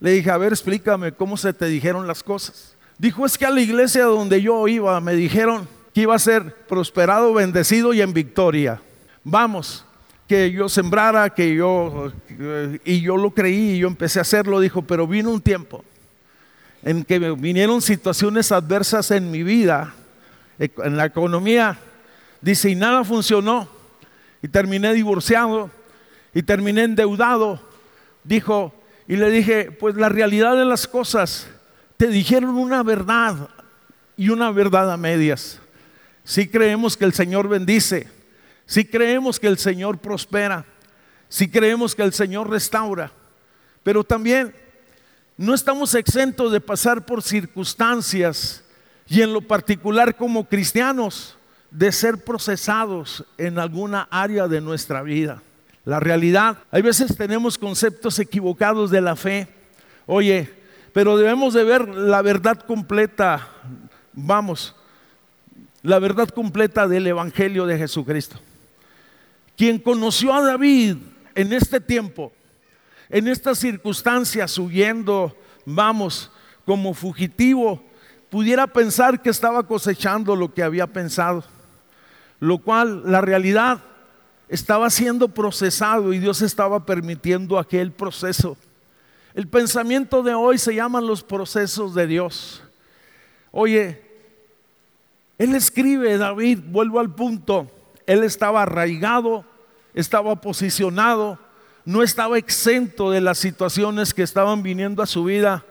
Le 0.00 0.12
dije, 0.12 0.30
a 0.30 0.38
ver, 0.38 0.54
explícame 0.54 1.12
cómo 1.12 1.36
se 1.36 1.52
te 1.52 1.66
dijeron 1.66 2.06
las 2.06 2.22
cosas. 2.22 2.74
Dijo, 2.96 3.26
es 3.26 3.36
que 3.36 3.44
a 3.44 3.50
la 3.50 3.60
iglesia 3.60 4.04
donde 4.04 4.40
yo 4.40 4.66
iba 4.66 4.98
me 5.02 5.14
dijeron 5.14 5.68
que 5.92 6.00
iba 6.00 6.14
a 6.14 6.18
ser 6.18 6.64
prosperado, 6.66 7.34
bendecido 7.34 7.92
y 7.92 8.00
en 8.00 8.14
victoria. 8.14 8.80
Vamos, 9.22 9.84
que 10.26 10.50
yo 10.50 10.70
sembrara, 10.70 11.28
que 11.28 11.54
yo, 11.54 12.10
y 12.86 13.02
yo 13.02 13.18
lo 13.18 13.32
creí 13.32 13.72
y 13.72 13.78
yo 13.80 13.88
empecé 13.88 14.18
a 14.18 14.22
hacerlo, 14.22 14.60
dijo, 14.60 14.80
pero 14.80 15.06
vino 15.06 15.30
un 15.30 15.42
tiempo 15.42 15.84
en 16.82 17.04
que 17.04 17.18
vinieron 17.18 17.82
situaciones 17.82 18.50
adversas 18.50 19.10
en 19.10 19.30
mi 19.30 19.42
vida, 19.42 19.92
en 20.58 20.96
la 20.96 21.04
economía, 21.04 21.76
dice, 22.40 22.70
y 22.70 22.74
nada 22.76 23.04
funcionó, 23.04 23.68
y 24.40 24.48
terminé 24.48 24.94
divorciado, 24.94 25.70
y 26.34 26.42
terminé 26.42 26.82
endeudado, 26.82 27.60
dijo, 28.24 28.74
y 29.06 29.16
le 29.16 29.30
dije, 29.30 29.70
pues 29.70 29.94
la 29.94 30.08
realidad 30.08 30.56
de 30.56 30.64
las 30.64 30.88
cosas, 30.88 31.48
te 31.96 32.08
dijeron 32.08 32.56
una 32.56 32.82
verdad 32.82 33.48
y 34.16 34.30
una 34.30 34.50
verdad 34.50 34.92
a 34.92 34.96
medias. 34.96 35.60
Si 36.24 36.48
creemos 36.48 36.96
que 36.96 37.04
el 37.04 37.12
Señor 37.12 37.48
bendice, 37.48 38.08
si 38.66 38.84
creemos 38.84 39.38
que 39.38 39.46
el 39.46 39.58
Señor 39.58 39.98
prospera, 39.98 40.64
si 41.28 41.48
creemos 41.48 41.94
que 41.94 42.02
el 42.02 42.12
Señor 42.12 42.50
restaura, 42.50 43.12
pero 43.82 44.02
también 44.02 44.54
no 45.36 45.54
estamos 45.54 45.94
exentos 45.94 46.50
de 46.50 46.60
pasar 46.60 47.04
por 47.04 47.22
circunstancias 47.22 48.64
y 49.06 49.20
en 49.20 49.32
lo 49.32 49.42
particular 49.42 50.16
como 50.16 50.48
cristianos 50.48 51.36
de 51.70 51.92
ser 51.92 52.24
procesados 52.24 53.24
en 53.36 53.58
alguna 53.58 54.08
área 54.10 54.48
de 54.48 54.60
nuestra 54.60 55.02
vida. 55.02 55.42
La 55.84 56.00
realidad, 56.00 56.58
hay 56.70 56.82
veces 56.82 57.16
tenemos 57.16 57.58
conceptos 57.58 58.18
equivocados 58.18 58.90
de 58.90 59.00
la 59.00 59.16
fe. 59.16 59.48
Oye, 60.06 60.50
pero 60.92 61.16
debemos 61.16 61.52
de 61.52 61.64
ver 61.64 61.88
la 61.88 62.22
verdad 62.22 62.58
completa, 62.60 63.48
vamos, 64.12 64.74
la 65.82 65.98
verdad 65.98 66.28
completa 66.28 66.88
del 66.88 67.06
Evangelio 67.06 67.66
de 67.66 67.76
Jesucristo. 67.76 68.40
Quien 69.56 69.78
conoció 69.78 70.32
a 70.32 70.42
David 70.42 70.96
en 71.34 71.52
este 71.52 71.80
tiempo, 71.80 72.32
en 73.10 73.28
estas 73.28 73.58
circunstancias, 73.58 74.56
huyendo, 74.58 75.36
vamos, 75.66 76.30
como 76.64 76.94
fugitivo, 76.94 77.84
pudiera 78.30 78.66
pensar 78.66 79.20
que 79.20 79.30
estaba 79.30 79.66
cosechando 79.66 80.34
lo 80.34 80.54
que 80.54 80.62
había 80.62 80.86
pensado, 80.86 81.44
lo 82.40 82.58
cual 82.58 83.02
la 83.04 83.20
realidad 83.20 83.82
estaba 84.54 84.88
siendo 84.88 85.28
procesado 85.28 86.12
y 86.12 86.20
Dios 86.20 86.40
estaba 86.40 86.86
permitiendo 86.86 87.58
aquel 87.58 87.90
proceso. 87.90 88.56
El 89.34 89.48
pensamiento 89.48 90.22
de 90.22 90.32
hoy 90.32 90.58
se 90.58 90.76
llaman 90.76 91.08
los 91.08 91.24
procesos 91.24 91.92
de 91.92 92.06
Dios. 92.06 92.62
Oye, 93.50 94.00
él 95.38 95.56
escribe, 95.56 96.16
David, 96.18 96.60
vuelvo 96.66 97.00
al 97.00 97.12
punto, 97.12 97.68
él 98.06 98.22
estaba 98.22 98.62
arraigado, 98.62 99.44
estaba 99.92 100.40
posicionado, 100.40 101.40
no 101.84 102.04
estaba 102.04 102.38
exento 102.38 103.10
de 103.10 103.20
las 103.20 103.38
situaciones 103.38 104.14
que 104.14 104.22
estaban 104.22 104.62
viniendo 104.62 105.02
a 105.02 105.06
su 105.06 105.24
vida, 105.24 105.64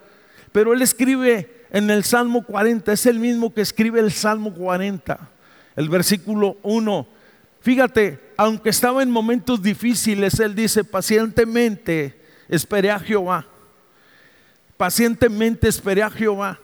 pero 0.51 0.73
él 0.73 0.81
escribe 0.81 1.65
en 1.71 1.89
el 1.89 2.03
Salmo 2.03 2.43
40, 2.43 2.91
es 2.91 3.05
el 3.05 3.17
mismo 3.17 3.53
que 3.53 3.61
escribe 3.61 4.01
el 4.01 4.11
Salmo 4.11 4.53
40, 4.53 5.29
el 5.77 5.87
versículo 5.87 6.57
1. 6.63 7.12
Fíjate, 7.63 8.19
aunque 8.35 8.69
estaba 8.69 9.03
en 9.03 9.09
momentos 9.09 9.63
difíciles, 9.63 10.37
él 10.41 10.53
dice, 10.53 10.83
pacientemente 10.83 12.13
esperé 12.49 12.91
a 12.91 12.99
Jehová, 12.99 13.47
pacientemente 14.75 15.69
esperé 15.69 16.03
a 16.03 16.09
Jehová. 16.09 16.59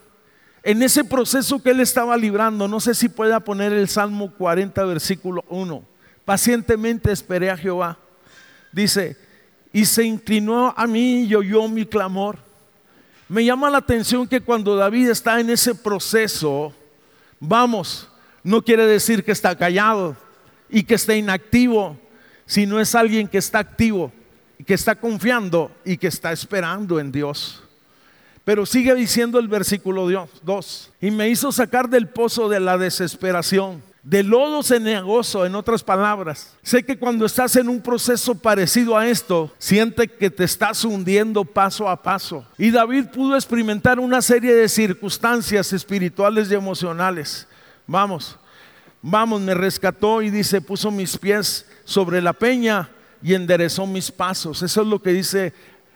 En 0.62 0.84
ese 0.84 1.06
proceso 1.06 1.64
que 1.64 1.70
él 1.70 1.80
estaba 1.80 2.18
librando, 2.18 2.68
no 2.68 2.82
sé 2.82 2.94
si 2.94 3.08
pueda 3.08 3.40
poner 3.40 3.72
el 3.72 3.88
Salmo 3.88 4.34
40, 4.34 4.84
versículo 4.84 5.46
1, 5.48 5.86
pacientemente 6.26 7.14
esperé 7.14 7.50
a 7.50 7.56
Jehová. 7.56 7.98
Dice, 8.74 9.16
y 9.72 9.86
se 9.86 10.04
inclinó 10.04 10.74
a 10.76 10.86
mí 10.86 11.24
y 11.24 11.34
oyó 11.34 11.70
mi 11.70 11.86
clamor. 11.86 12.40
Me 13.30 13.46
llama 13.46 13.70
la 13.70 13.78
atención 13.78 14.28
que 14.28 14.42
cuando 14.42 14.76
David 14.76 15.12
está 15.12 15.40
en 15.40 15.50
ese 15.50 15.74
proceso, 15.76 16.74
vamos, 17.40 18.10
no 18.44 18.62
quiere 18.62 18.86
decir 18.86 19.24
que 19.24 19.32
está 19.32 19.58
callado 19.58 20.18
y 20.70 20.84
que 20.84 20.96
está 20.96 21.16
inactivo, 21.16 21.98
sino 22.46 22.80
es 22.80 22.96
alguien 22.96 23.28
que 23.28 23.38
está 23.38 23.60
activo, 23.60 24.12
que 24.66 24.74
está 24.74 24.96
confiando 24.96 25.72
y 25.86 25.98
que 25.98 26.08
está 26.08 26.32
esperando 26.32 27.00
en 27.00 27.12
Dios. 27.12 27.64
Pero 28.44 28.66
sigue 28.66 28.96
diciendo 28.96 29.40
el 29.40 29.48
versículo 29.48 30.08
2, 30.44 30.92
y 31.02 31.12
me 31.12 31.30
hizo 31.30 31.52
sacar 31.52 31.90
del 31.90 32.08
pozo 32.08 32.50
de 32.50 32.60
la 32.60 32.78
desesperación 32.78 33.84
de 34.04 34.24
lodo 34.24 34.64
cenagoso, 34.64 35.46
en 35.46 35.56
otras 35.56 35.84
palabras. 35.84 36.56
Sé 36.64 36.84
que 36.84 36.98
cuando 36.98 37.26
estás 37.26 37.56
en 37.58 37.70
un 37.70 37.82
proceso 37.82 38.34
parecido 38.36 38.98
a 38.98 39.08
esto, 39.08 39.54
siente 39.58 40.08
que 40.08 40.30
te 40.30 40.46
estás 40.46 40.84
hundiendo 40.84 41.44
paso 41.46 41.88
a 41.90 42.02
paso. 42.02 42.46
Y 42.58 42.72
David 42.72 43.08
pudo 43.14 43.36
experimentar 43.36 44.00
una 44.00 44.22
serie 44.22 44.54
de 44.54 44.70
circunstancias 44.70 45.74
espirituales 45.74 46.50
y 46.50 46.56
emocionales. 46.56 47.48
Vamos, 47.86 48.38
vamos, 49.02 49.42
me 49.42 49.54
rescató 49.54 50.22
y 50.22 50.30
dice, 50.30 50.62
puso 50.62 50.92
mis 50.92 51.18
pies 51.18 51.66
sobre 51.84 52.22
la 52.22 52.34
peña 52.34 52.90
y 53.22 53.34
enderezó 53.34 53.86
mis 53.86 54.12
pasos. 54.12 54.62
Eso 54.62 54.82
es 54.82 54.88
lo 54.88 55.02
que 55.02 55.12
dice 55.12 55.54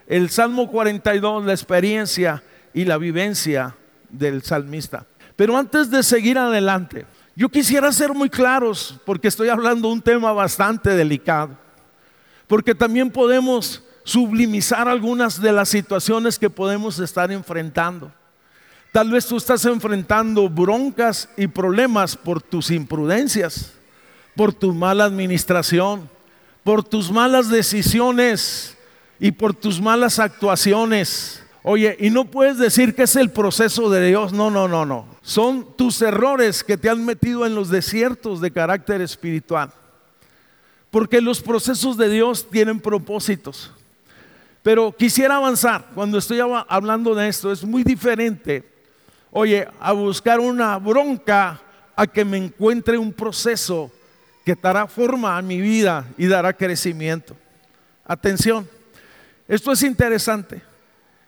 el 0.08 0.30
Salmo 0.30 0.70
42, 0.70 1.46
la 1.46 1.54
experiencia 1.54 2.44
y 2.74 2.86
la 2.86 2.98
vivencia 2.98 3.76
del 4.10 4.44
salmista. 4.44 5.06
Pero 5.36 5.58
antes 5.58 5.90
de 5.90 6.04
seguir 6.04 6.38
adelante, 6.38 7.06
yo 7.36 7.50
quisiera 7.50 7.92
ser 7.92 8.14
muy 8.14 8.30
claros 8.30 9.00
porque 9.06 9.28
estoy 9.28 9.50
hablando 9.50 9.88
de 9.88 9.94
un 9.96 10.02
tema 10.02 10.32
bastante 10.34 10.92
delicado, 10.92 11.58
porque 12.48 12.76
también 12.76 13.10
podemos 13.10 13.84
sublimizar 14.04 14.88
algunas 14.88 15.42
de 15.42 15.52
las 15.52 15.70
situaciones 15.70 16.38
que 16.38 16.50
podemos 16.50 17.00
estar 17.00 17.32
enfrentando. 17.32 18.12
Tal 18.94 19.10
vez 19.10 19.26
tú 19.26 19.38
estás 19.38 19.66
enfrentando 19.66 20.48
broncas 20.48 21.28
y 21.36 21.48
problemas 21.48 22.16
por 22.16 22.44
tus 22.44 22.70
imprudencias, 22.70 23.74
por 24.36 24.54
tu 24.54 24.72
mala 24.72 25.06
administración, 25.06 26.08
por 26.64 26.84
tus 26.84 27.12
malas 27.12 27.50
decisiones 27.50 28.78
y 29.20 29.32
por 29.32 29.56
tus 29.56 29.82
malas 29.82 30.20
actuaciones. 30.20 31.42
Oye, 31.64 31.98
y 32.00 32.12
no 32.12 32.26
puedes 32.26 32.60
decir 32.60 32.94
que 32.94 33.02
es 33.04 33.16
el 33.16 33.32
proceso 33.32 33.90
de 33.90 34.10
Dios. 34.10 34.32
No, 34.32 34.52
no, 34.52 34.68
no, 34.68 34.86
no. 34.86 35.08
Son 35.24 35.76
tus 35.76 36.00
errores 36.04 36.64
que 36.64 36.78
te 36.78 36.88
han 36.88 37.04
metido 37.04 37.48
en 37.48 37.56
los 37.56 37.70
desiertos 37.70 38.42
de 38.42 38.52
carácter 38.52 39.02
espiritual. 39.02 39.74
Porque 40.92 41.20
los 41.20 41.42
procesos 41.42 41.98
de 41.98 42.10
Dios 42.10 42.48
tienen 42.48 42.80
propósitos. 42.80 43.72
Pero 44.62 44.96
quisiera 44.96 45.38
avanzar 45.38 45.90
cuando 45.96 46.20
estoy 46.20 46.42
hablando 46.42 47.16
de 47.16 47.28
esto. 47.28 47.52
Es 47.52 47.64
muy 47.64 47.84
diferente, 47.84 48.72
oye, 49.34 49.68
a 49.80 49.92
buscar 49.92 50.40
una 50.40 50.78
bronca 50.78 51.60
a 51.96 52.08
que 52.08 52.24
me 52.24 52.38
encuentre 52.38 52.98
un 52.98 53.12
proceso 53.12 53.92
que 54.46 54.56
dará 54.56 54.88
forma 54.88 55.38
a 55.38 55.42
mi 55.42 55.60
vida 55.60 56.06
y 56.18 56.28
dará 56.28 56.54
crecimiento. 56.54 57.36
Atención, 58.06 58.68
esto 59.48 59.72
es 59.72 59.84
interesante. 59.84 60.62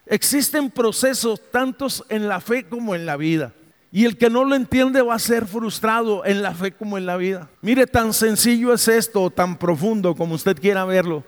Existen 0.06 0.70
procesos 0.70 1.41
tantos 1.52 2.04
en 2.10 2.28
la 2.28 2.39
fe 2.39 2.65
como 2.65 2.94
en 2.94 3.06
la 3.06 3.18
vida. 3.18 3.54
Y 3.91 4.06
el 4.06 4.18
que 4.18 4.30
no 4.30 4.44
lo 4.44 4.56
entiende 4.56 5.02
va 5.02 5.15
a 5.15 5.20
ser 5.20 5.48
frustrado 5.48 6.26
en 6.26 6.41
la 6.41 6.54
fe 6.54 6.74
como 6.74 6.98
en 6.98 7.06
la 7.06 7.18
vida. 7.18 7.50
Mire, 7.62 7.88
tan 7.88 8.13
sencillo 8.13 8.74
es 8.74 8.88
esto, 8.88 9.30
tan 9.30 9.58
profundo 9.58 10.15
como 10.15 10.36
usted 10.36 10.60
quiera 10.60 10.86
verlo. 10.86 11.24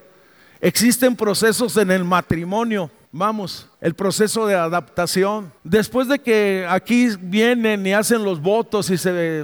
Existen 0.59 1.15
procesos 1.15 1.77
en 1.77 1.91
el 1.91 2.03
matrimonio. 2.03 2.91
Vamos, 3.19 3.67
el 3.81 3.95
proceso 3.95 4.45
de 4.45 4.53
adaptación. 4.53 5.51
Después 5.63 6.07
de 6.07 6.19
que 6.19 6.67
aquí 6.69 7.09
vienen 7.19 7.87
y 7.87 7.91
hacen 7.91 8.23
los 8.23 8.39
votos 8.39 8.91
y 8.91 8.97
se 8.99 9.43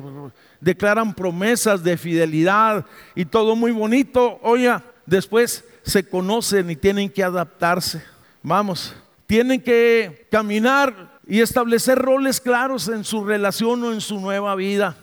declaran 0.61 1.15
promesas 1.15 1.83
de 1.83 1.97
fidelidad 1.97 2.85
y 3.15 3.25
todo 3.25 3.55
muy 3.55 3.71
bonito, 3.71 4.39
oiga, 4.43 4.83
después 5.07 5.65
se 5.81 6.07
conocen 6.07 6.69
y 6.69 6.75
tienen 6.75 7.09
que 7.09 7.23
adaptarse. 7.23 8.03
Vamos, 8.43 8.93
tienen 9.25 9.59
que 9.59 10.27
caminar 10.29 11.19
y 11.25 11.41
establecer 11.41 11.97
roles 11.97 12.39
claros 12.39 12.87
en 12.89 13.03
su 13.03 13.25
relación 13.25 13.83
o 13.85 13.91
en 13.91 14.01
su 14.01 14.19
nueva 14.19 14.53
vida. 14.53 14.95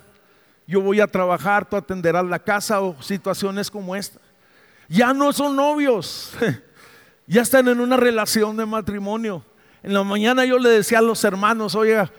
Yo 0.69 0.81
voy 0.81 1.01
a 1.01 1.09
trabajar, 1.09 1.69
tú 1.69 1.75
atenderás 1.75 2.25
la 2.25 2.39
casa 2.39 2.81
o 2.81 3.03
situaciones 3.03 3.69
como 3.69 3.97
esta. 3.97 4.21
Ya 4.89 5.13
no 5.13 5.33
son 5.33 5.57
novios, 5.57 6.35
ya 7.31 7.43
están 7.43 7.69
en 7.69 7.81
una 7.81 7.97
relación 7.97 8.57
de 8.57 8.67
matrimonio. 8.67 9.45
En 9.83 9.95
la 9.95 10.03
mañana 10.03 10.45
yo 10.45 10.59
le 10.59 10.69
decía 10.69 10.99
a 10.99 11.03
los 11.03 11.23
hermanos, 11.23 11.77
oiga, 11.77 12.11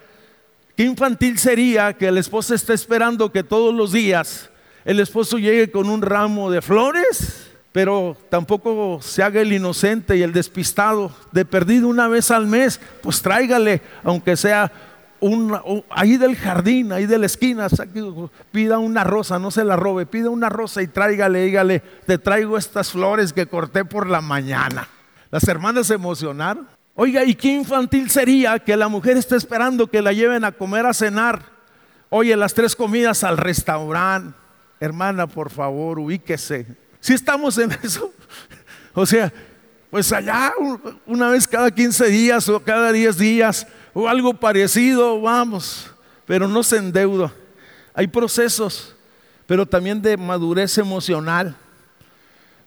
qué 0.77 0.83
infantil 0.83 1.37
sería 1.37 1.93
que 1.93 2.07
el 2.07 2.17
esposo 2.17 2.55
esté 2.55 2.73
esperando 2.73 3.31
que 3.31 3.43
todos 3.43 3.73
los 3.73 3.91
días 3.91 4.49
el 4.85 4.99
esposo 4.99 5.37
llegue 5.37 5.69
con 5.69 5.89
un 5.89 6.01
ramo 6.01 6.49
de 6.49 6.61
flores 6.61 7.49
pero 7.71 8.17
tampoco 8.29 8.99
se 9.01 9.23
haga 9.23 9.41
el 9.41 9.53
inocente 9.53 10.17
y 10.17 10.23
el 10.23 10.33
despistado. 10.33 11.11
De 11.31 11.45
perdido 11.45 11.87
una 11.87 12.07
vez 12.07 12.29
al 12.29 12.47
mes, 12.47 12.81
pues 13.01 13.21
tráigale, 13.21 13.81
aunque 14.03 14.35
sea 14.35 14.71
ahí 15.89 16.17
del 16.17 16.35
jardín, 16.35 16.91
ahí 16.91 17.05
de 17.05 17.17
la 17.17 17.27
esquina, 17.27 17.67
pida 18.51 18.79
una 18.79 19.03
rosa, 19.03 19.39
no 19.39 19.51
se 19.51 19.63
la 19.63 19.75
robe, 19.75 20.05
pida 20.05 20.29
una 20.29 20.49
rosa 20.49 20.81
y 20.81 20.87
tráigale, 20.87 21.45
dígale, 21.45 21.79
te 22.05 22.17
traigo 22.17 22.57
estas 22.57 22.91
flores 22.91 23.31
que 23.31 23.45
corté 23.45 23.85
por 23.85 24.09
la 24.09 24.19
mañana. 24.19 24.87
Las 25.31 25.47
hermanas 25.47 25.87
se 25.87 25.93
emocionaron. 25.93 26.67
Oiga, 26.93 27.23
¿y 27.23 27.33
qué 27.33 27.47
infantil 27.47 28.09
sería 28.09 28.59
que 28.59 28.75
la 28.75 28.89
mujer 28.89 29.15
esté 29.15 29.37
esperando 29.37 29.87
que 29.87 30.01
la 30.01 30.11
lleven 30.11 30.43
a 30.43 30.51
comer, 30.51 30.85
a 30.85 30.93
cenar? 30.93 31.41
Oye, 32.09 32.35
las 32.35 32.53
tres 32.53 32.75
comidas 32.75 33.23
al 33.23 33.37
restaurante. 33.37 34.37
Hermana, 34.79 35.27
por 35.27 35.49
favor, 35.49 35.99
ubíquese. 35.99 36.67
Si 36.99 37.13
estamos 37.13 37.57
en 37.57 37.71
eso, 37.83 38.13
o 38.93 39.05
sea, 39.05 39.31
pues 39.89 40.11
allá 40.11 40.53
una 41.05 41.29
vez 41.29 41.47
cada 41.47 41.71
15 41.71 42.07
días 42.07 42.49
o 42.49 42.59
cada 42.59 42.91
10 42.91 43.17
días 43.17 43.67
o 43.93 44.07
algo 44.07 44.33
parecido, 44.33 45.21
vamos, 45.21 45.89
pero 46.25 46.47
no 46.47 46.63
se 46.63 46.77
endeuda. 46.77 47.31
Hay 47.93 48.07
procesos, 48.07 48.95
pero 49.45 49.65
también 49.65 50.01
de 50.01 50.17
madurez 50.17 50.77
emocional. 50.77 51.55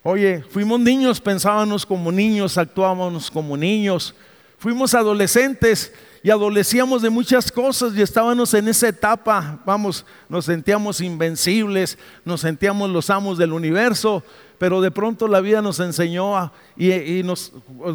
Oye, 0.07 0.45
fuimos 0.51 0.79
niños, 0.81 1.19
pensábamos 1.19 1.87
como 1.87 2.13
niños, 2.13 2.59
actuábamos 2.59 3.31
como 3.31 3.57
niños. 3.57 4.15
Fuimos 4.59 4.93
adolescentes 4.93 5.95
y 6.23 6.29
adolecíamos 6.29 7.01
de 7.01 7.09
muchas 7.09 7.51
cosas 7.51 7.95
y 7.97 8.03
estábamos 8.03 8.53
en 8.53 8.69
esa 8.69 8.89
etapa, 8.89 9.63
vamos, 9.65 10.05
nos 10.29 10.45
sentíamos 10.45 11.01
invencibles, 11.01 11.97
nos 12.23 12.43
sentíamos 12.43 12.91
los 12.91 13.09
amos 13.09 13.39
del 13.39 13.55
universo, 13.55 14.23
pero 14.59 14.83
de 14.83 14.91
pronto 14.91 15.27
la 15.27 15.41
vida 15.41 15.63
nos 15.63 15.81
enseñó 15.81 16.53
y, 16.77 17.23
nos 17.23 17.53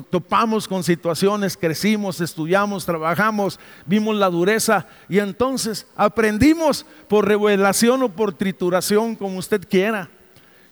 topamos 0.09 0.67
con 0.67 0.83
situaciones, 0.83 1.55
crecimos, 1.55 2.21
estudiamos, 2.21 2.85
trabajamos, 2.85 3.59
vimos 3.85 4.15
la 4.15 4.31
dureza 4.31 4.87
y 5.07 5.19
entonces 5.19 5.85
aprendimos 5.95 6.87
por 7.07 7.27
revelación 7.27 8.01
o 8.01 8.09
por 8.09 8.33
trituración, 8.33 9.15
como 9.15 9.37
usted 9.37 9.61
quiera, 9.69 10.09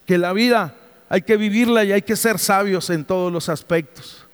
que 0.08 0.18
la 0.18 0.34
vida 0.34 0.76
hay 1.10 1.22
que 1.22 1.38
vivirla 1.38 1.84
y 1.84 1.92
hay 1.92 2.02
que 2.02 2.16
ser 2.16 2.40
sabios 2.40 2.90
en 2.90 3.06
todos 3.06 3.32
los 3.32 3.50
aspectos. 3.50 4.26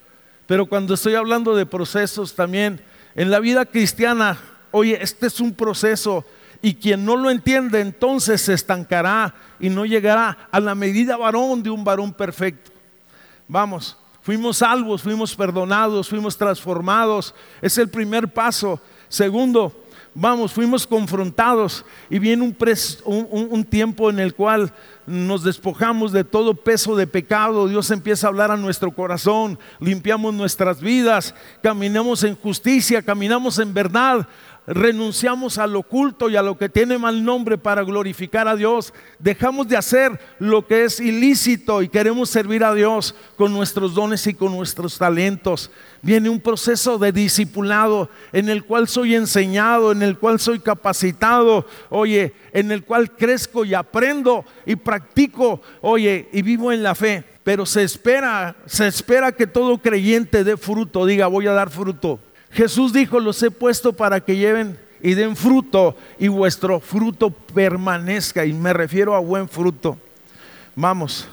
Pero 0.48 0.66
cuando 0.66 0.94
estoy 0.94 1.16
hablando 1.16 1.56
de 1.56 1.66
procesos 1.66 2.36
también, 2.36 2.82
en 3.16 3.32
la 3.32 3.40
vida 3.40 3.66
cristiana, 3.66 4.38
oye, 4.72 4.98
este 5.02 5.28
es 5.28 5.40
un 5.40 5.54
proceso 5.54 6.26
y 6.62 6.76
quien 6.76 7.06
no 7.06 7.16
lo 7.16 7.30
entiende 7.30 7.82
entonces 7.82 8.42
se 8.42 8.54
estancará 8.54 9.36
y 9.60 9.70
no 9.70 9.86
llegará 9.86 10.48
a 10.50 10.60
la 10.60 10.76
medida 10.76 11.18
varón 11.18 11.62
de 11.62 11.70
un 11.70 11.84
varón 11.84 12.14
perfecto. 12.14 12.72
Vamos, 13.48 13.98
fuimos 14.22 14.58
salvos, 14.58 15.02
fuimos 15.02 15.36
perdonados, 15.36 16.10
fuimos 16.10 16.38
transformados. 16.38 17.36
Es 17.62 17.78
el 17.78 17.90
primer 17.90 18.28
paso. 18.30 18.80
Segundo, 19.10 19.83
vamos, 20.16 20.54
fuimos 20.54 20.86
confrontados 20.86 21.86
y 22.10 22.20
viene 22.20 22.44
un, 22.44 23.66
tiempo 23.66 24.10
en 24.10 24.20
el 24.20 24.34
cual 24.34 24.74
nos 25.06 25.44
despojamos 25.44 26.12
de 26.12 26.24
todo 26.24 26.54
peso 26.54 26.96
de 26.96 27.08
pecado, 27.08 27.68
Dios 27.68 27.92
empieza 27.92 28.28
a 28.28 28.30
hablar 28.30 28.52
a 28.52 28.58
nuestro 28.58 28.92
corazón, 28.92 29.60
limpiamos 29.80 30.34
nuestras 30.34 30.80
vidas, 30.80 31.34
caminamos 31.62 32.24
en 32.24 32.36
justicia, 32.36 33.02
caminamos 33.02 33.60
en 33.60 33.74
verdad, 33.74 34.28
renunciamos 34.66 35.58
al 35.58 35.76
oculto 35.76 36.30
y 36.30 36.36
a 36.36 36.42
lo 36.42 36.58
que 36.58 36.70
tiene 36.70 36.98
mal 36.98 37.24
nombre 37.24 37.58
para 37.58 37.84
glorificar 37.84 38.48
a 38.48 38.56
Dios. 38.56 38.94
Dejamos 39.20 39.68
de 39.68 39.78
hacer 39.78 40.20
lo 40.40 40.66
que 40.66 40.86
es 40.86 41.00
ilícito 41.00 41.82
y 41.82 41.90
queremos 41.90 42.30
servir 42.30 42.64
a 42.64 42.74
Dios 42.74 43.16
con 43.36 43.54
nuestros 43.54 43.94
dones 43.94 44.26
y 44.28 44.34
con 44.34 44.52
nuestros 44.56 44.98
talentos. 44.98 45.70
Viene 46.02 46.30
un 46.30 46.40
proceso 46.40 46.98
de 46.98 47.12
discipulado 47.12 48.10
en 48.32 48.50
el 48.50 48.64
cual 48.64 48.88
soy 48.88 49.16
enseñado, 49.16 49.92
en 49.92 50.02
el 50.02 50.18
cual 50.18 50.40
soy 50.40 50.60
capacitado, 50.60 51.66
oye, 51.90 52.34
en 52.52 52.72
el 52.72 52.84
cual 52.84 53.12
crezco 53.12 53.66
y 53.66 53.74
aprendo 53.74 54.46
y 54.66 54.76
practico, 54.76 55.62
oye, 55.82 56.30
y 56.32 56.42
vivo 56.42 56.72
en 56.72 56.84
la 56.84 56.96
fe. 56.96 57.24
Pero 57.44 57.66
se 57.66 57.84
espera, 57.84 58.56
se 58.66 58.88
espera 58.88 59.34
que 59.34 59.48
todo 59.48 59.78
creyente 59.78 60.46
dé 60.46 60.56
fruto, 60.56 61.06
diga, 61.06 61.28
voy 61.28 61.48
a 61.48 61.52
dar 61.52 61.70
fruto. 61.70 62.20
Jesús 62.54 62.94
dijo, 62.94 63.20
los 63.20 63.42
he 63.42 63.52
puesto 63.52 63.94
para 63.94 64.20
que 64.20 64.38
lleven 64.38 64.78
y 65.02 65.16
den 65.16 65.36
fruto 65.36 65.98
y 66.18 66.28
vuestro 66.28 66.80
fruto 66.80 67.30
permanezca. 67.30 68.46
Y 68.46 68.54
me 68.54 68.74
refiero 68.74 69.16
a 69.16 69.20
buen 69.20 69.50
fruto. 69.50 69.98
Vamos, 70.76 71.28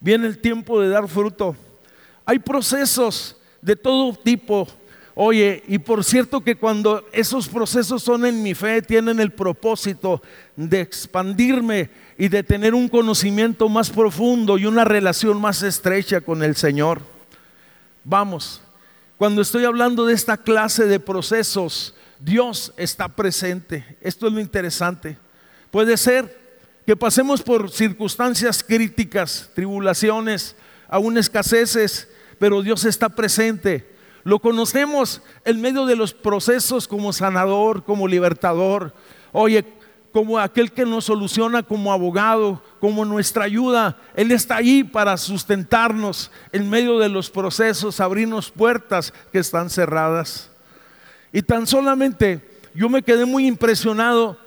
viene 0.00 0.26
el 0.26 0.38
tiempo 0.38 0.80
de 0.80 0.88
dar 0.88 1.08
fruto. 1.08 1.54
Hay 2.24 2.38
procesos 2.38 3.36
de 3.60 3.76
todo 3.76 4.14
tipo. 4.14 4.66
Oye, 5.16 5.62
y 5.68 5.78
por 5.78 6.02
cierto 6.02 6.40
que 6.40 6.56
cuando 6.56 7.04
esos 7.12 7.48
procesos 7.48 8.02
son 8.02 8.24
en 8.24 8.42
mi 8.42 8.54
fe, 8.54 8.82
tienen 8.82 9.20
el 9.20 9.30
propósito 9.30 10.22
de 10.56 10.80
expandirme 10.80 11.90
y 12.16 12.28
de 12.28 12.42
tener 12.42 12.74
un 12.74 12.88
conocimiento 12.88 13.68
más 13.68 13.90
profundo 13.90 14.56
y 14.56 14.66
una 14.66 14.84
relación 14.84 15.40
más 15.40 15.62
estrecha 15.62 16.20
con 16.20 16.42
el 16.42 16.56
Señor. 16.56 17.00
Vamos, 18.02 18.60
cuando 19.16 19.42
estoy 19.42 19.64
hablando 19.64 20.06
de 20.06 20.14
esta 20.14 20.36
clase 20.36 20.86
de 20.86 21.00
procesos, 21.00 21.94
Dios 22.18 22.72
está 22.76 23.08
presente. 23.08 23.96
Esto 24.00 24.26
es 24.26 24.32
lo 24.32 24.40
interesante. 24.40 25.18
Puede 25.70 25.96
ser 25.96 26.44
que 26.86 26.96
pasemos 26.96 27.42
por 27.42 27.70
circunstancias 27.70 28.62
críticas, 28.62 29.50
tribulaciones, 29.54 30.56
aún 30.88 31.16
escaseces, 31.16 32.08
pero 32.38 32.62
Dios 32.62 32.84
está 32.84 33.08
presente. 33.08 33.94
Lo 34.24 34.38
conocemos 34.38 35.22
en 35.44 35.60
medio 35.60 35.86
de 35.86 35.96
los 35.96 36.12
procesos 36.12 36.88
como 36.88 37.12
sanador, 37.12 37.84
como 37.84 38.08
libertador. 38.08 38.94
Oye, 39.32 39.64
como 40.14 40.38
aquel 40.38 40.70
que 40.70 40.86
nos 40.86 41.06
soluciona 41.06 41.64
como 41.64 41.92
abogado, 41.92 42.62
como 42.78 43.04
nuestra 43.04 43.46
ayuda. 43.46 43.96
Él 44.14 44.30
está 44.30 44.54
ahí 44.54 44.84
para 44.84 45.16
sustentarnos 45.16 46.30
en 46.52 46.70
medio 46.70 47.00
de 47.00 47.08
los 47.08 47.28
procesos, 47.28 47.98
abrirnos 47.98 48.48
puertas 48.48 49.12
que 49.32 49.40
están 49.40 49.68
cerradas. 49.68 50.52
Y 51.32 51.42
tan 51.42 51.66
solamente 51.66 52.48
yo 52.76 52.88
me 52.88 53.02
quedé 53.02 53.24
muy 53.24 53.48
impresionado 53.48 54.38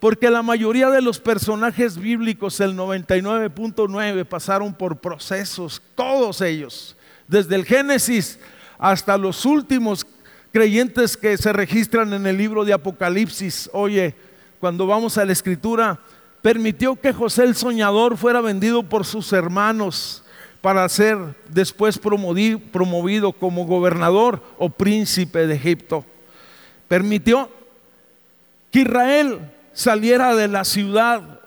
porque 0.00 0.28
la 0.28 0.42
mayoría 0.42 0.90
de 0.90 1.00
los 1.00 1.20
personajes 1.20 1.96
bíblicos, 1.96 2.58
el 2.58 2.76
99.9, 2.76 4.24
pasaron 4.24 4.74
por 4.74 4.96
procesos, 4.96 5.80
todos 5.94 6.40
ellos, 6.40 6.96
desde 7.28 7.54
el 7.54 7.64
Génesis 7.64 8.40
hasta 8.76 9.16
los 9.16 9.46
últimos 9.46 10.04
creyentes 10.50 11.16
que 11.16 11.36
se 11.36 11.52
registran 11.52 12.12
en 12.12 12.26
el 12.26 12.36
libro 12.36 12.64
de 12.64 12.72
Apocalipsis. 12.72 13.70
Oye, 13.72 14.16
cuando 14.62 14.86
vamos 14.86 15.18
a 15.18 15.24
la 15.24 15.32
escritura, 15.32 15.98
permitió 16.40 16.94
que 16.94 17.12
José 17.12 17.42
el 17.42 17.56
soñador 17.56 18.16
fuera 18.16 18.40
vendido 18.40 18.84
por 18.84 19.04
sus 19.04 19.32
hermanos 19.32 20.22
para 20.60 20.88
ser 20.88 21.18
después 21.48 21.98
promovido 21.98 23.32
como 23.32 23.66
gobernador 23.66 24.40
o 24.58 24.70
príncipe 24.70 25.48
de 25.48 25.56
Egipto. 25.56 26.04
Permitió 26.86 27.50
que 28.70 28.82
Israel 28.82 29.50
saliera 29.72 30.36
de 30.36 30.46
la 30.46 30.62
ciudad 30.64 31.40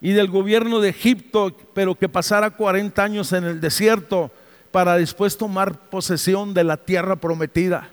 y 0.00 0.12
del 0.12 0.30
gobierno 0.30 0.80
de 0.80 0.88
Egipto, 0.88 1.54
pero 1.74 1.94
que 1.94 2.08
pasara 2.08 2.52
40 2.52 3.04
años 3.04 3.32
en 3.34 3.44
el 3.44 3.60
desierto 3.60 4.30
para 4.70 4.96
después 4.96 5.36
tomar 5.36 5.78
posesión 5.90 6.54
de 6.54 6.64
la 6.64 6.78
tierra 6.78 7.16
prometida. 7.16 7.90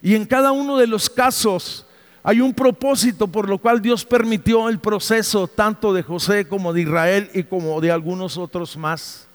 Y 0.00 0.14
en 0.14 0.24
cada 0.24 0.52
uno 0.52 0.76
de 0.78 0.86
los 0.86 1.10
casos, 1.10 1.84
hay 2.22 2.40
un 2.40 2.52
propósito 2.52 3.28
por 3.28 3.48
lo 3.48 3.58
cual 3.58 3.80
Dios 3.80 4.04
permitió 4.04 4.68
el 4.68 4.78
proceso 4.78 5.46
tanto 5.46 5.92
de 5.92 6.02
José 6.02 6.46
como 6.46 6.72
de 6.72 6.82
Israel 6.82 7.30
y 7.32 7.44
como 7.44 7.80
de 7.80 7.90
algunos 7.90 8.36
otros 8.36 8.76
más. 8.76 9.26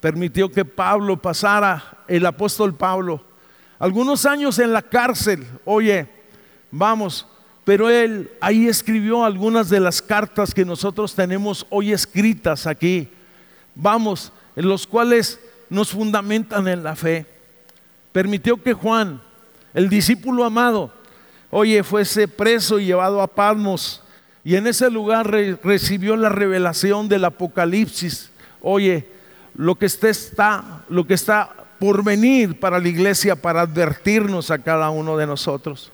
Permitió 0.00 0.50
que 0.50 0.64
Pablo 0.64 1.20
pasara, 1.20 2.04
el 2.08 2.24
apóstol 2.24 2.74
Pablo, 2.74 3.22
algunos 3.78 4.24
años 4.26 4.58
en 4.58 4.72
la 4.72 4.82
cárcel. 4.82 5.46
Oye, 5.64 6.08
vamos, 6.70 7.26
pero 7.64 7.90
él 7.90 8.30
ahí 8.40 8.66
escribió 8.66 9.24
algunas 9.24 9.68
de 9.68 9.80
las 9.80 10.00
cartas 10.00 10.54
que 10.54 10.64
nosotros 10.64 11.14
tenemos 11.14 11.66
hoy 11.68 11.92
escritas 11.92 12.66
aquí. 12.66 13.08
Vamos, 13.74 14.32
en 14.56 14.68
los 14.68 14.86
cuales 14.86 15.38
nos 15.68 15.90
fundamentan 15.90 16.66
en 16.66 16.82
la 16.82 16.96
fe. 16.96 17.26
Permitió 18.12 18.60
que 18.62 18.72
Juan, 18.72 19.20
el 19.74 19.88
discípulo 19.88 20.44
amado, 20.44 20.92
oye, 21.50 21.82
fuese 21.82 22.28
preso 22.28 22.78
y 22.78 22.86
llevado 22.86 23.20
a 23.20 23.26
Palmos 23.26 24.02
y 24.44 24.56
en 24.56 24.66
ese 24.66 24.90
lugar 24.90 25.30
recibió 25.62 26.16
la 26.16 26.30
revelación 26.30 27.08
del 27.08 27.26
Apocalipsis. 27.26 28.30
Oye, 28.62 29.06
lo 29.54 29.74
que 29.74 29.86
está, 29.86 30.84
lo 30.88 31.06
que 31.06 31.14
está 31.14 31.50
por 31.78 32.02
venir 32.02 32.58
para 32.58 32.78
la 32.78 32.88
iglesia 32.88 33.36
para 33.36 33.60
advertirnos 33.60 34.50
a 34.50 34.58
cada 34.58 34.90
uno 34.90 35.16
de 35.16 35.26
nosotros. 35.26 35.92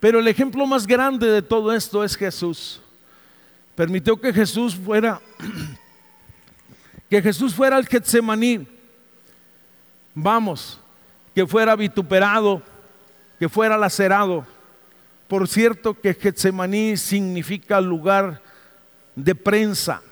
Pero 0.00 0.20
el 0.20 0.28
ejemplo 0.28 0.66
más 0.66 0.86
grande 0.86 1.26
de 1.26 1.42
todo 1.42 1.72
esto 1.74 2.02
es 2.02 2.16
Jesús. 2.16 2.80
Permitió 3.74 4.18
que 4.20 4.32
Jesús 4.32 4.74
fuera 4.74 5.20
que 7.10 7.22
Jesús 7.22 7.54
fuera 7.54 7.76
al 7.76 7.86
Getsemaní, 7.86 8.66
vamos, 10.14 10.80
que 11.34 11.46
fuera 11.46 11.74
vituperado, 11.74 12.62
que 13.38 13.48
fuera 13.48 13.78
lacerado. 13.78 14.46
Por 15.28 15.46
cierto 15.46 15.92
que 15.94 16.14
Getsemaní 16.14 16.96
significa 16.96 17.80
lugar 17.80 18.40
de 19.14 19.34
prensa. 19.34 20.02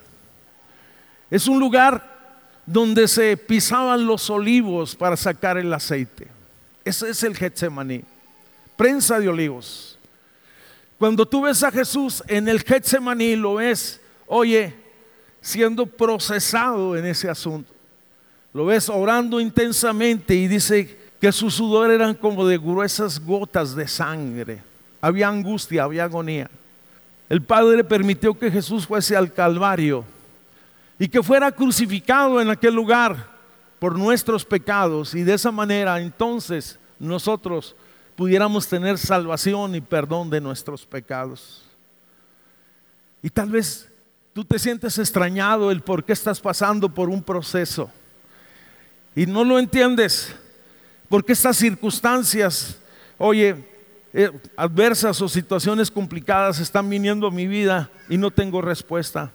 Es 1.30 1.48
un 1.48 1.58
lugar 1.58 2.16
donde 2.66 3.08
se 3.08 3.36
pisaban 3.36 4.04
los 4.04 4.28
olivos 4.28 4.94
para 4.94 5.16
sacar 5.16 5.56
el 5.56 5.72
aceite. 5.72 6.28
Ese 6.84 7.08
es 7.10 7.22
el 7.22 7.34
Getsemaní, 7.34 8.04
prensa 8.76 9.18
de 9.18 9.28
olivos. 9.28 9.98
Cuando 10.98 11.26
tú 11.26 11.42
ves 11.42 11.62
a 11.62 11.70
Jesús 11.70 12.22
en 12.26 12.48
el 12.48 12.62
Getsemaní, 12.62 13.36
lo 13.36 13.54
ves, 13.54 14.00
oye, 14.26 14.74
siendo 15.40 15.86
procesado 15.86 16.96
en 16.96 17.06
ese 17.06 17.30
asunto. 17.30 17.72
Lo 18.52 18.66
ves 18.66 18.88
orando 18.88 19.40
intensamente 19.40 20.34
y 20.34 20.46
dice 20.46 20.98
que 21.20 21.32
su 21.32 21.50
sudor 21.50 21.90
eran 21.90 22.14
como 22.14 22.46
de 22.46 22.58
gruesas 22.58 23.18
gotas 23.18 23.74
de 23.74 23.88
sangre. 23.88 24.75
Había 25.00 25.28
angustia, 25.28 25.84
había 25.84 26.04
agonía. 26.04 26.50
El 27.28 27.42
Padre 27.42 27.82
permitió 27.82 28.38
que 28.38 28.50
Jesús 28.50 28.86
fuese 28.86 29.16
al 29.16 29.32
Calvario 29.32 30.04
y 30.98 31.08
que 31.08 31.22
fuera 31.22 31.50
crucificado 31.52 32.40
en 32.40 32.50
aquel 32.50 32.74
lugar 32.74 33.36
por 33.78 33.98
nuestros 33.98 34.44
pecados 34.44 35.14
y 35.14 35.22
de 35.22 35.34
esa 35.34 35.50
manera 35.50 36.00
entonces 36.00 36.78
nosotros 36.98 37.76
pudiéramos 38.14 38.66
tener 38.66 38.96
salvación 38.96 39.74
y 39.74 39.80
perdón 39.80 40.30
de 40.30 40.40
nuestros 40.40 40.86
pecados. 40.86 41.64
Y 43.22 43.28
tal 43.28 43.50
vez 43.50 43.90
tú 44.32 44.44
te 44.44 44.58
sientes 44.58 44.98
extrañado 44.98 45.70
el 45.70 45.82
por 45.82 46.04
qué 46.04 46.12
estás 46.12 46.40
pasando 46.40 46.88
por 46.88 47.10
un 47.10 47.22
proceso 47.22 47.90
y 49.14 49.26
no 49.26 49.44
lo 49.44 49.58
entiendes, 49.58 50.34
porque 51.08 51.32
estas 51.32 51.56
circunstancias, 51.56 52.78
oye, 53.18 53.75
eh, 54.18 54.32
adversas 54.56 55.20
o 55.20 55.28
situaciones 55.28 55.90
complicadas 55.90 56.58
están 56.58 56.88
viniendo 56.88 57.26
a 57.26 57.30
mi 57.30 57.46
vida 57.46 57.90
y 58.08 58.16
no 58.16 58.30
tengo 58.30 58.62
respuesta. 58.62 59.30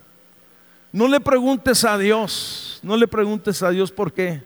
No 0.91 1.07
le 1.07 1.19
preguntes 1.19 1.83
a 1.85 1.99
Dios, 1.99 2.79
no 2.81 2.97
le 2.97 3.07
preguntes 3.07 3.61
a 3.61 3.69
Dios 3.69 3.91
por 3.91 4.11
qué, 4.11 4.43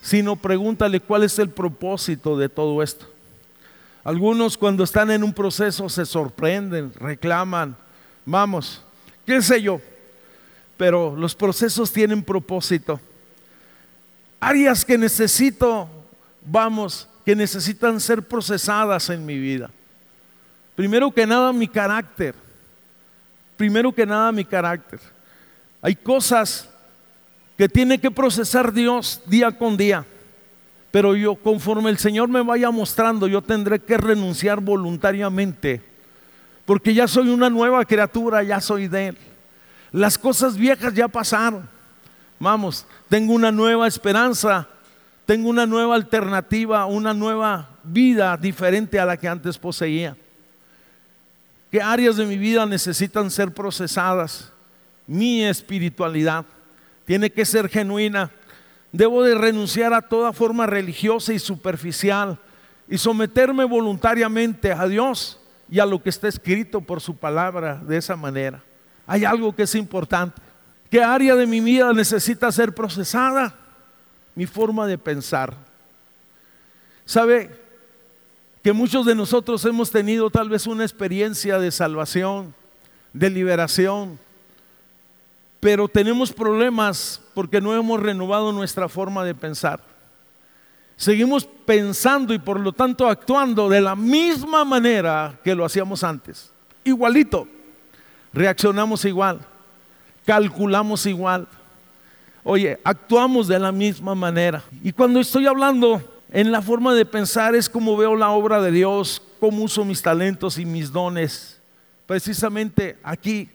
sino 0.00 0.34
pregúntale 0.34 0.98
cuál 0.98 1.22
es 1.22 1.38
el 1.38 1.48
propósito 1.48 2.36
de 2.36 2.48
todo 2.48 2.82
esto. 2.82 3.06
Algunos 4.02 4.58
cuando 4.58 4.82
están 4.82 5.12
en 5.12 5.22
un 5.22 5.32
proceso 5.32 5.88
se 5.88 6.06
sorprenden, 6.06 6.92
reclaman, 6.94 7.76
vamos, 8.26 8.82
qué 9.24 9.40
sé 9.40 9.62
yo, 9.62 9.80
pero 10.76 11.14
los 11.14 11.36
procesos 11.36 11.92
tienen 11.92 12.24
propósito. 12.24 12.98
Áreas 14.40 14.84
que 14.84 14.98
necesito, 14.98 15.88
vamos, 16.44 17.08
que 17.24 17.36
necesitan 17.36 18.00
ser 18.00 18.22
procesadas 18.22 19.10
en 19.10 19.24
mi 19.24 19.38
vida. 19.38 19.70
Primero 20.74 21.10
que 21.10 21.26
nada 21.26 21.52
mi 21.52 21.68
carácter. 21.68 22.34
Primero 23.56 23.92
que 23.92 24.06
nada 24.06 24.32
mi 24.32 24.44
carácter. 24.44 25.00
Hay 25.80 25.94
cosas 25.94 26.68
que 27.56 27.68
tiene 27.68 28.00
que 28.00 28.10
procesar 28.10 28.72
Dios 28.72 29.20
día 29.26 29.56
con 29.56 29.76
día. 29.76 30.04
Pero 30.90 31.16
yo, 31.16 31.36
conforme 31.36 31.90
el 31.90 31.98
Señor 31.98 32.28
me 32.28 32.42
vaya 32.42 32.70
mostrando, 32.70 33.26
yo 33.26 33.40
tendré 33.40 33.78
que 33.78 33.96
renunciar 33.96 34.60
voluntariamente. 34.60 35.82
Porque 36.66 36.94
ya 36.94 37.08
soy 37.08 37.28
una 37.28 37.48
nueva 37.48 37.84
criatura, 37.84 38.42
ya 38.42 38.60
soy 38.60 38.88
de 38.88 39.08
Él. 39.08 39.18
Las 39.90 40.18
cosas 40.18 40.56
viejas 40.56 40.94
ya 40.94 41.08
pasaron. 41.08 41.68
Vamos, 42.38 42.86
tengo 43.08 43.34
una 43.34 43.52
nueva 43.52 43.86
esperanza, 43.86 44.68
tengo 45.26 45.48
una 45.48 45.66
nueva 45.66 45.94
alternativa, 45.94 46.86
una 46.86 47.14
nueva 47.14 47.78
vida 47.84 48.36
diferente 48.36 48.98
a 48.98 49.06
la 49.06 49.16
que 49.16 49.28
antes 49.28 49.58
poseía. 49.58 50.16
¿Qué 51.70 51.80
áreas 51.80 52.16
de 52.16 52.26
mi 52.26 52.36
vida 52.36 52.66
necesitan 52.66 53.30
ser 53.30 53.52
procesadas? 53.52 54.52
mi 55.06 55.44
espiritualidad 55.44 56.44
tiene 57.04 57.30
que 57.30 57.44
ser 57.44 57.68
genuina. 57.68 58.30
Debo 58.92 59.22
de 59.22 59.34
renunciar 59.34 59.92
a 59.92 60.02
toda 60.02 60.32
forma 60.32 60.66
religiosa 60.66 61.32
y 61.32 61.38
superficial 61.38 62.38
y 62.88 62.98
someterme 62.98 63.64
voluntariamente 63.64 64.72
a 64.72 64.86
Dios 64.86 65.40
y 65.70 65.80
a 65.80 65.86
lo 65.86 66.02
que 66.02 66.10
está 66.10 66.28
escrito 66.28 66.80
por 66.80 67.00
su 67.00 67.16
palabra 67.16 67.76
de 67.76 67.96
esa 67.96 68.16
manera. 68.16 68.62
Hay 69.06 69.24
algo 69.24 69.54
que 69.54 69.62
es 69.62 69.74
importante. 69.74 70.40
¿Qué 70.90 71.02
área 71.02 71.34
de 71.34 71.46
mi 71.46 71.60
vida 71.60 71.92
necesita 71.92 72.52
ser 72.52 72.74
procesada? 72.74 73.54
Mi 74.34 74.46
forma 74.46 74.86
de 74.86 74.98
pensar. 74.98 75.54
¿Sabe 77.04 77.62
que 78.62 78.72
muchos 78.72 79.04
de 79.04 79.14
nosotros 79.14 79.64
hemos 79.64 79.90
tenido 79.90 80.30
tal 80.30 80.48
vez 80.48 80.66
una 80.66 80.84
experiencia 80.84 81.58
de 81.58 81.70
salvación, 81.70 82.54
de 83.12 83.28
liberación, 83.28 84.18
pero 85.58 85.88
tenemos 85.88 86.32
problemas 86.32 87.20
porque 87.34 87.60
no 87.60 87.74
hemos 87.74 88.00
renovado 88.00 88.52
nuestra 88.52 88.88
forma 88.88 89.24
de 89.24 89.34
pensar. 89.34 89.80
Seguimos 90.96 91.44
pensando 91.44 92.32
y 92.34 92.38
por 92.38 92.60
lo 92.60 92.72
tanto 92.72 93.08
actuando 93.08 93.68
de 93.68 93.80
la 93.80 93.96
misma 93.96 94.64
manera 94.64 95.38
que 95.42 95.54
lo 95.54 95.64
hacíamos 95.64 96.04
antes. 96.04 96.52
Igualito. 96.84 97.48
Reaccionamos 98.32 99.04
igual. 99.04 99.40
Calculamos 100.24 101.06
igual. 101.06 101.48
Oye, 102.44 102.78
actuamos 102.82 103.46
de 103.48 103.58
la 103.58 103.70
misma 103.70 104.14
manera. 104.14 104.62
Y 104.82 104.92
cuando 104.92 105.20
estoy 105.20 105.46
hablando 105.46 106.02
en 106.32 106.50
la 106.50 106.62
forma 106.62 106.94
de 106.94 107.04
pensar 107.04 107.54
es 107.54 107.68
como 107.68 107.96
veo 107.96 108.16
la 108.16 108.30
obra 108.30 108.60
de 108.60 108.72
Dios, 108.72 109.22
cómo 109.38 109.64
uso 109.64 109.84
mis 109.84 110.02
talentos 110.02 110.58
y 110.58 110.64
mis 110.64 110.90
dones. 110.90 111.60
Precisamente 112.06 112.96
aquí, 113.02 113.48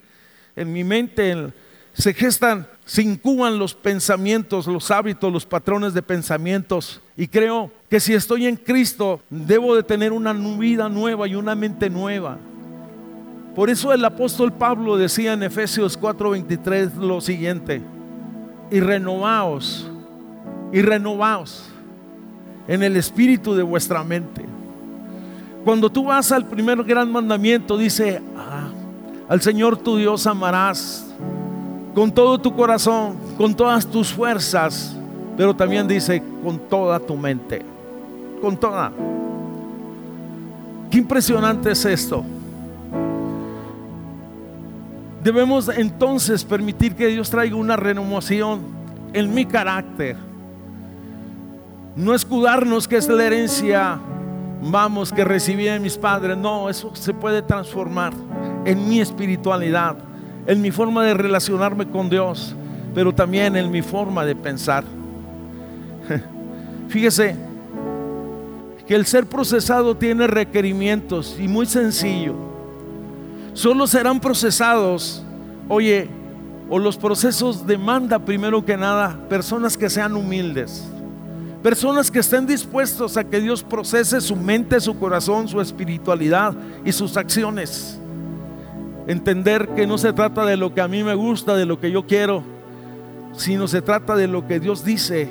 en 0.55 0.71
mi 0.71 0.83
mente, 0.83 1.31
en, 1.31 1.53
se 1.93 2.13
gestan, 2.13 2.67
se 2.85 3.01
incuban 3.01 3.57
los 3.57 3.73
pensamientos, 3.73 4.67
los 4.67 4.91
hábitos, 4.91 5.33
los 5.33 5.45
patrones 5.45 5.93
de 5.93 6.01
pensamientos. 6.01 7.01
Y 7.17 7.27
creo 7.27 7.71
que 7.89 7.99
si 7.99 8.13
estoy 8.13 8.47
en 8.47 8.55
Cristo, 8.55 9.21
debo 9.29 9.75
de 9.75 9.83
tener 9.83 10.13
una 10.13 10.31
vida 10.33 10.87
nueva 10.87 11.27
y 11.27 11.35
una 11.35 11.55
mente 11.55 11.89
nueva. 11.89 12.37
Por 13.55 13.71
eso 13.71 13.91
el 13.91 14.05
apóstol 14.05 14.53
Pablo 14.53 14.97
decía 14.97 15.33
en 15.33 15.41
Efesios 15.41 15.99
4:23 15.99 16.95
lo 16.97 17.19
siguiente, 17.19 17.81
y 18.69 18.79
renovaos, 18.79 19.87
y 20.71 20.81
renovaos 20.81 21.63
en 22.67 22.83
el 22.83 22.97
espíritu 22.97 23.53
de 23.55 23.63
vuestra 23.63 24.03
mente. 24.03 24.45
Cuando 25.63 25.89
tú 25.89 26.05
vas 26.05 26.31
al 26.31 26.45
primer 26.45 26.83
gran 26.83 27.11
mandamiento, 27.11 27.77
dice, 27.77 28.21
ah, 28.37 28.69
al 29.27 29.41
Señor 29.41 29.77
tu 29.77 29.97
Dios 29.97 30.25
amarás 30.27 31.05
con 31.93 32.11
todo 32.11 32.37
tu 32.37 32.55
corazón, 32.55 33.15
con 33.37 33.55
todas 33.55 33.85
tus 33.85 34.13
fuerzas, 34.13 34.95
pero 35.35 35.55
también 35.55 35.87
dice 35.87 36.21
con 36.43 36.59
toda 36.59 36.99
tu 36.99 37.15
mente, 37.15 37.63
con 38.41 38.55
toda. 38.55 38.91
Qué 40.91 40.99
impresionante 40.99 41.71
es 41.71 41.85
esto. 41.85 42.23
Debemos 45.23 45.69
entonces 45.69 46.43
permitir 46.43 46.95
que 46.95 47.07
Dios 47.07 47.29
traiga 47.29 47.55
una 47.55 47.75
renovación 47.75 48.61
en 49.13 49.33
mi 49.33 49.45
carácter. 49.45 50.15
No 51.95 52.13
escudarnos 52.13 52.87
que 52.87 52.97
es 52.97 53.07
la 53.09 53.25
herencia, 53.25 53.99
vamos, 54.61 55.11
que 55.11 55.23
recibí 55.23 55.65
de 55.65 55.79
mis 55.79 55.97
padres. 55.97 56.37
No, 56.37 56.69
eso 56.69 56.95
se 56.95 57.13
puede 57.13 57.41
transformar 57.41 58.13
en 58.65 58.87
mi 58.87 58.99
espiritualidad 58.99 59.97
en 60.47 60.61
mi 60.61 60.71
forma 60.71 61.03
de 61.03 61.13
relacionarme 61.13 61.85
con 61.87 62.09
Dios, 62.09 62.55
pero 62.95 63.13
también 63.13 63.55
en 63.57 63.69
mi 63.69 63.81
forma 63.81 64.25
de 64.25 64.33
pensar. 64.33 64.85
Fíjese 66.87 67.35
que 68.87 68.95
el 68.95 69.05
ser 69.05 69.27
procesado 69.27 69.95
tiene 69.95 70.25
requerimientos 70.25 71.37
y 71.37 71.49
muy 71.49 71.65
sencillo. 71.65 72.33
Solo 73.57 73.87
serán 73.87 74.19
procesados, 74.19 75.23
oye, 75.67 76.07
o 76.69 76.77
los 76.77 76.95
procesos 76.95 77.65
demanda 77.65 78.19
primero 78.19 78.63
que 78.63 78.77
nada 78.77 79.19
personas 79.29 79.75
que 79.75 79.89
sean 79.89 80.15
humildes. 80.15 80.87
Personas 81.63 82.11
que 82.11 82.19
estén 82.19 82.45
dispuestos 82.45 83.17
a 83.17 83.23
que 83.23 83.41
Dios 83.41 83.63
procese 83.63 84.21
su 84.21 84.35
mente, 84.35 84.79
su 84.79 84.99
corazón, 84.99 85.47
su 85.47 85.59
espiritualidad 85.59 86.53
y 86.85 86.91
sus 86.91 87.17
acciones 87.17 87.99
entender 89.07 89.69
que 89.69 89.87
no 89.87 89.97
se 89.97 90.13
trata 90.13 90.45
de 90.45 90.55
lo 90.55 90.75
que 90.75 90.81
a 90.81 90.87
mí 90.87 91.03
me 91.03 91.15
gusta, 91.15 91.55
de 91.55 91.65
lo 91.65 91.79
que 91.79 91.89
yo 91.89 92.05
quiero, 92.05 92.43
sino 93.35 93.67
se 93.67 93.81
trata 93.81 94.15
de 94.15 94.27
lo 94.27 94.45
que 94.45 94.59
Dios 94.59 94.85
dice 94.85 95.29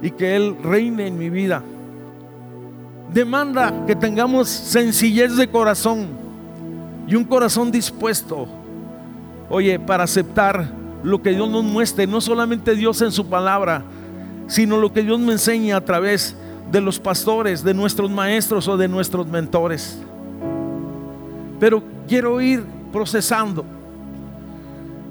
y 0.00 0.12
que 0.12 0.34
Él 0.34 0.56
reine 0.62 1.08
en 1.08 1.18
mi 1.18 1.28
vida. 1.28 1.62
Demanda 3.12 3.84
que 3.86 3.94
tengamos 3.96 4.48
sencillez 4.48 5.36
de 5.36 5.50
corazón 5.50 6.21
y 7.12 7.14
un 7.14 7.24
corazón 7.24 7.70
dispuesto, 7.70 8.48
oye, 9.50 9.78
para 9.78 10.04
aceptar 10.04 10.72
lo 11.02 11.20
que 11.20 11.32
Dios 11.32 11.46
nos 11.50 11.62
muestre, 11.62 12.06
no 12.06 12.22
solamente 12.22 12.74
Dios 12.74 13.02
en 13.02 13.12
su 13.12 13.26
palabra, 13.26 13.84
sino 14.46 14.78
lo 14.78 14.90
que 14.94 15.02
Dios 15.02 15.20
me 15.20 15.32
enseña 15.32 15.76
a 15.76 15.82
través 15.82 16.34
de 16.70 16.80
los 16.80 16.98
pastores, 16.98 17.62
de 17.62 17.74
nuestros 17.74 18.10
maestros 18.10 18.66
o 18.66 18.78
de 18.78 18.88
nuestros 18.88 19.26
mentores. 19.26 19.98
Pero 21.60 21.82
quiero 22.08 22.40
ir 22.40 22.64
procesando. 22.90 23.62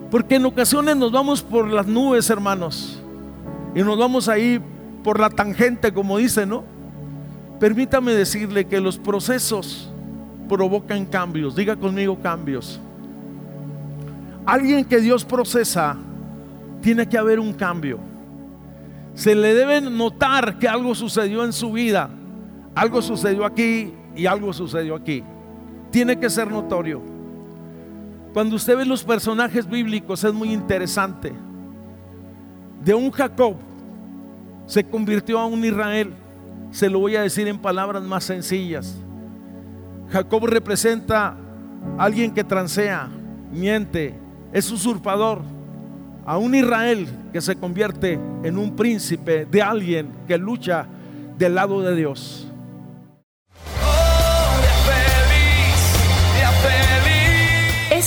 Porque 0.09 0.37
en 0.37 0.45
ocasiones 0.47 0.97
nos 0.97 1.11
vamos 1.11 1.43
por 1.43 1.67
las 1.67 1.85
nubes, 1.85 2.31
hermanos. 2.31 2.99
Y 3.75 3.83
nos 3.83 3.99
vamos 3.99 4.27
ahí 4.27 4.59
por 5.03 5.19
la 5.19 5.29
tangente, 5.29 5.93
como 5.93 6.17
dice, 6.17 6.47
¿no? 6.47 6.63
Permítame 7.59 8.11
decirle 8.15 8.65
que 8.65 8.81
los 8.81 8.97
procesos 8.97 9.90
provocan 10.51 11.05
cambios. 11.05 11.55
Diga 11.55 11.77
conmigo 11.77 12.19
cambios. 12.19 12.77
Alguien 14.45 14.83
que 14.83 14.99
Dios 14.99 15.23
procesa, 15.23 15.95
tiene 16.81 17.07
que 17.07 17.17
haber 17.17 17.39
un 17.39 17.53
cambio. 17.53 17.99
Se 19.13 19.33
le 19.33 19.53
debe 19.53 19.79
notar 19.79 20.59
que 20.59 20.67
algo 20.67 20.93
sucedió 20.93 21.45
en 21.45 21.53
su 21.53 21.71
vida. 21.71 22.09
Algo 22.75 23.01
sucedió 23.01 23.45
aquí 23.45 23.93
y 24.13 24.25
algo 24.25 24.51
sucedió 24.51 24.95
aquí. 24.95 25.23
Tiene 25.89 26.19
que 26.19 26.29
ser 26.29 26.51
notorio. 26.51 27.01
Cuando 28.33 28.57
usted 28.57 28.75
ve 28.75 28.85
los 28.85 29.05
personajes 29.05 29.69
bíblicos 29.69 30.21
es 30.21 30.33
muy 30.33 30.51
interesante. 30.51 31.31
De 32.83 32.93
un 32.93 33.09
Jacob 33.09 33.55
se 34.65 34.83
convirtió 34.83 35.39
a 35.39 35.45
un 35.45 35.63
Israel. 35.63 36.13
Se 36.71 36.89
lo 36.89 36.99
voy 36.99 37.15
a 37.15 37.21
decir 37.21 37.47
en 37.47 37.57
palabras 37.57 38.03
más 38.03 38.25
sencillas. 38.25 38.97
Jacob 40.12 40.45
representa 40.45 41.36
a 41.97 42.03
alguien 42.03 42.34
que 42.34 42.43
transea, 42.43 43.07
miente, 43.51 44.14
es 44.51 44.70
usurpador. 44.72 45.41
A 46.26 46.38
un 46.38 46.53
Israel 46.53 47.07
que 47.34 47.41
se 47.41 47.55
convierte 47.55 48.20
en 48.43 48.57
un 48.57 48.76
príncipe 48.76 49.45
de 49.45 49.62
alguien 49.62 50.09
que 50.28 50.38
lucha 50.38 50.86
del 51.38 51.55
lado 51.55 51.82
de 51.82 51.95
Dios. 51.95 52.50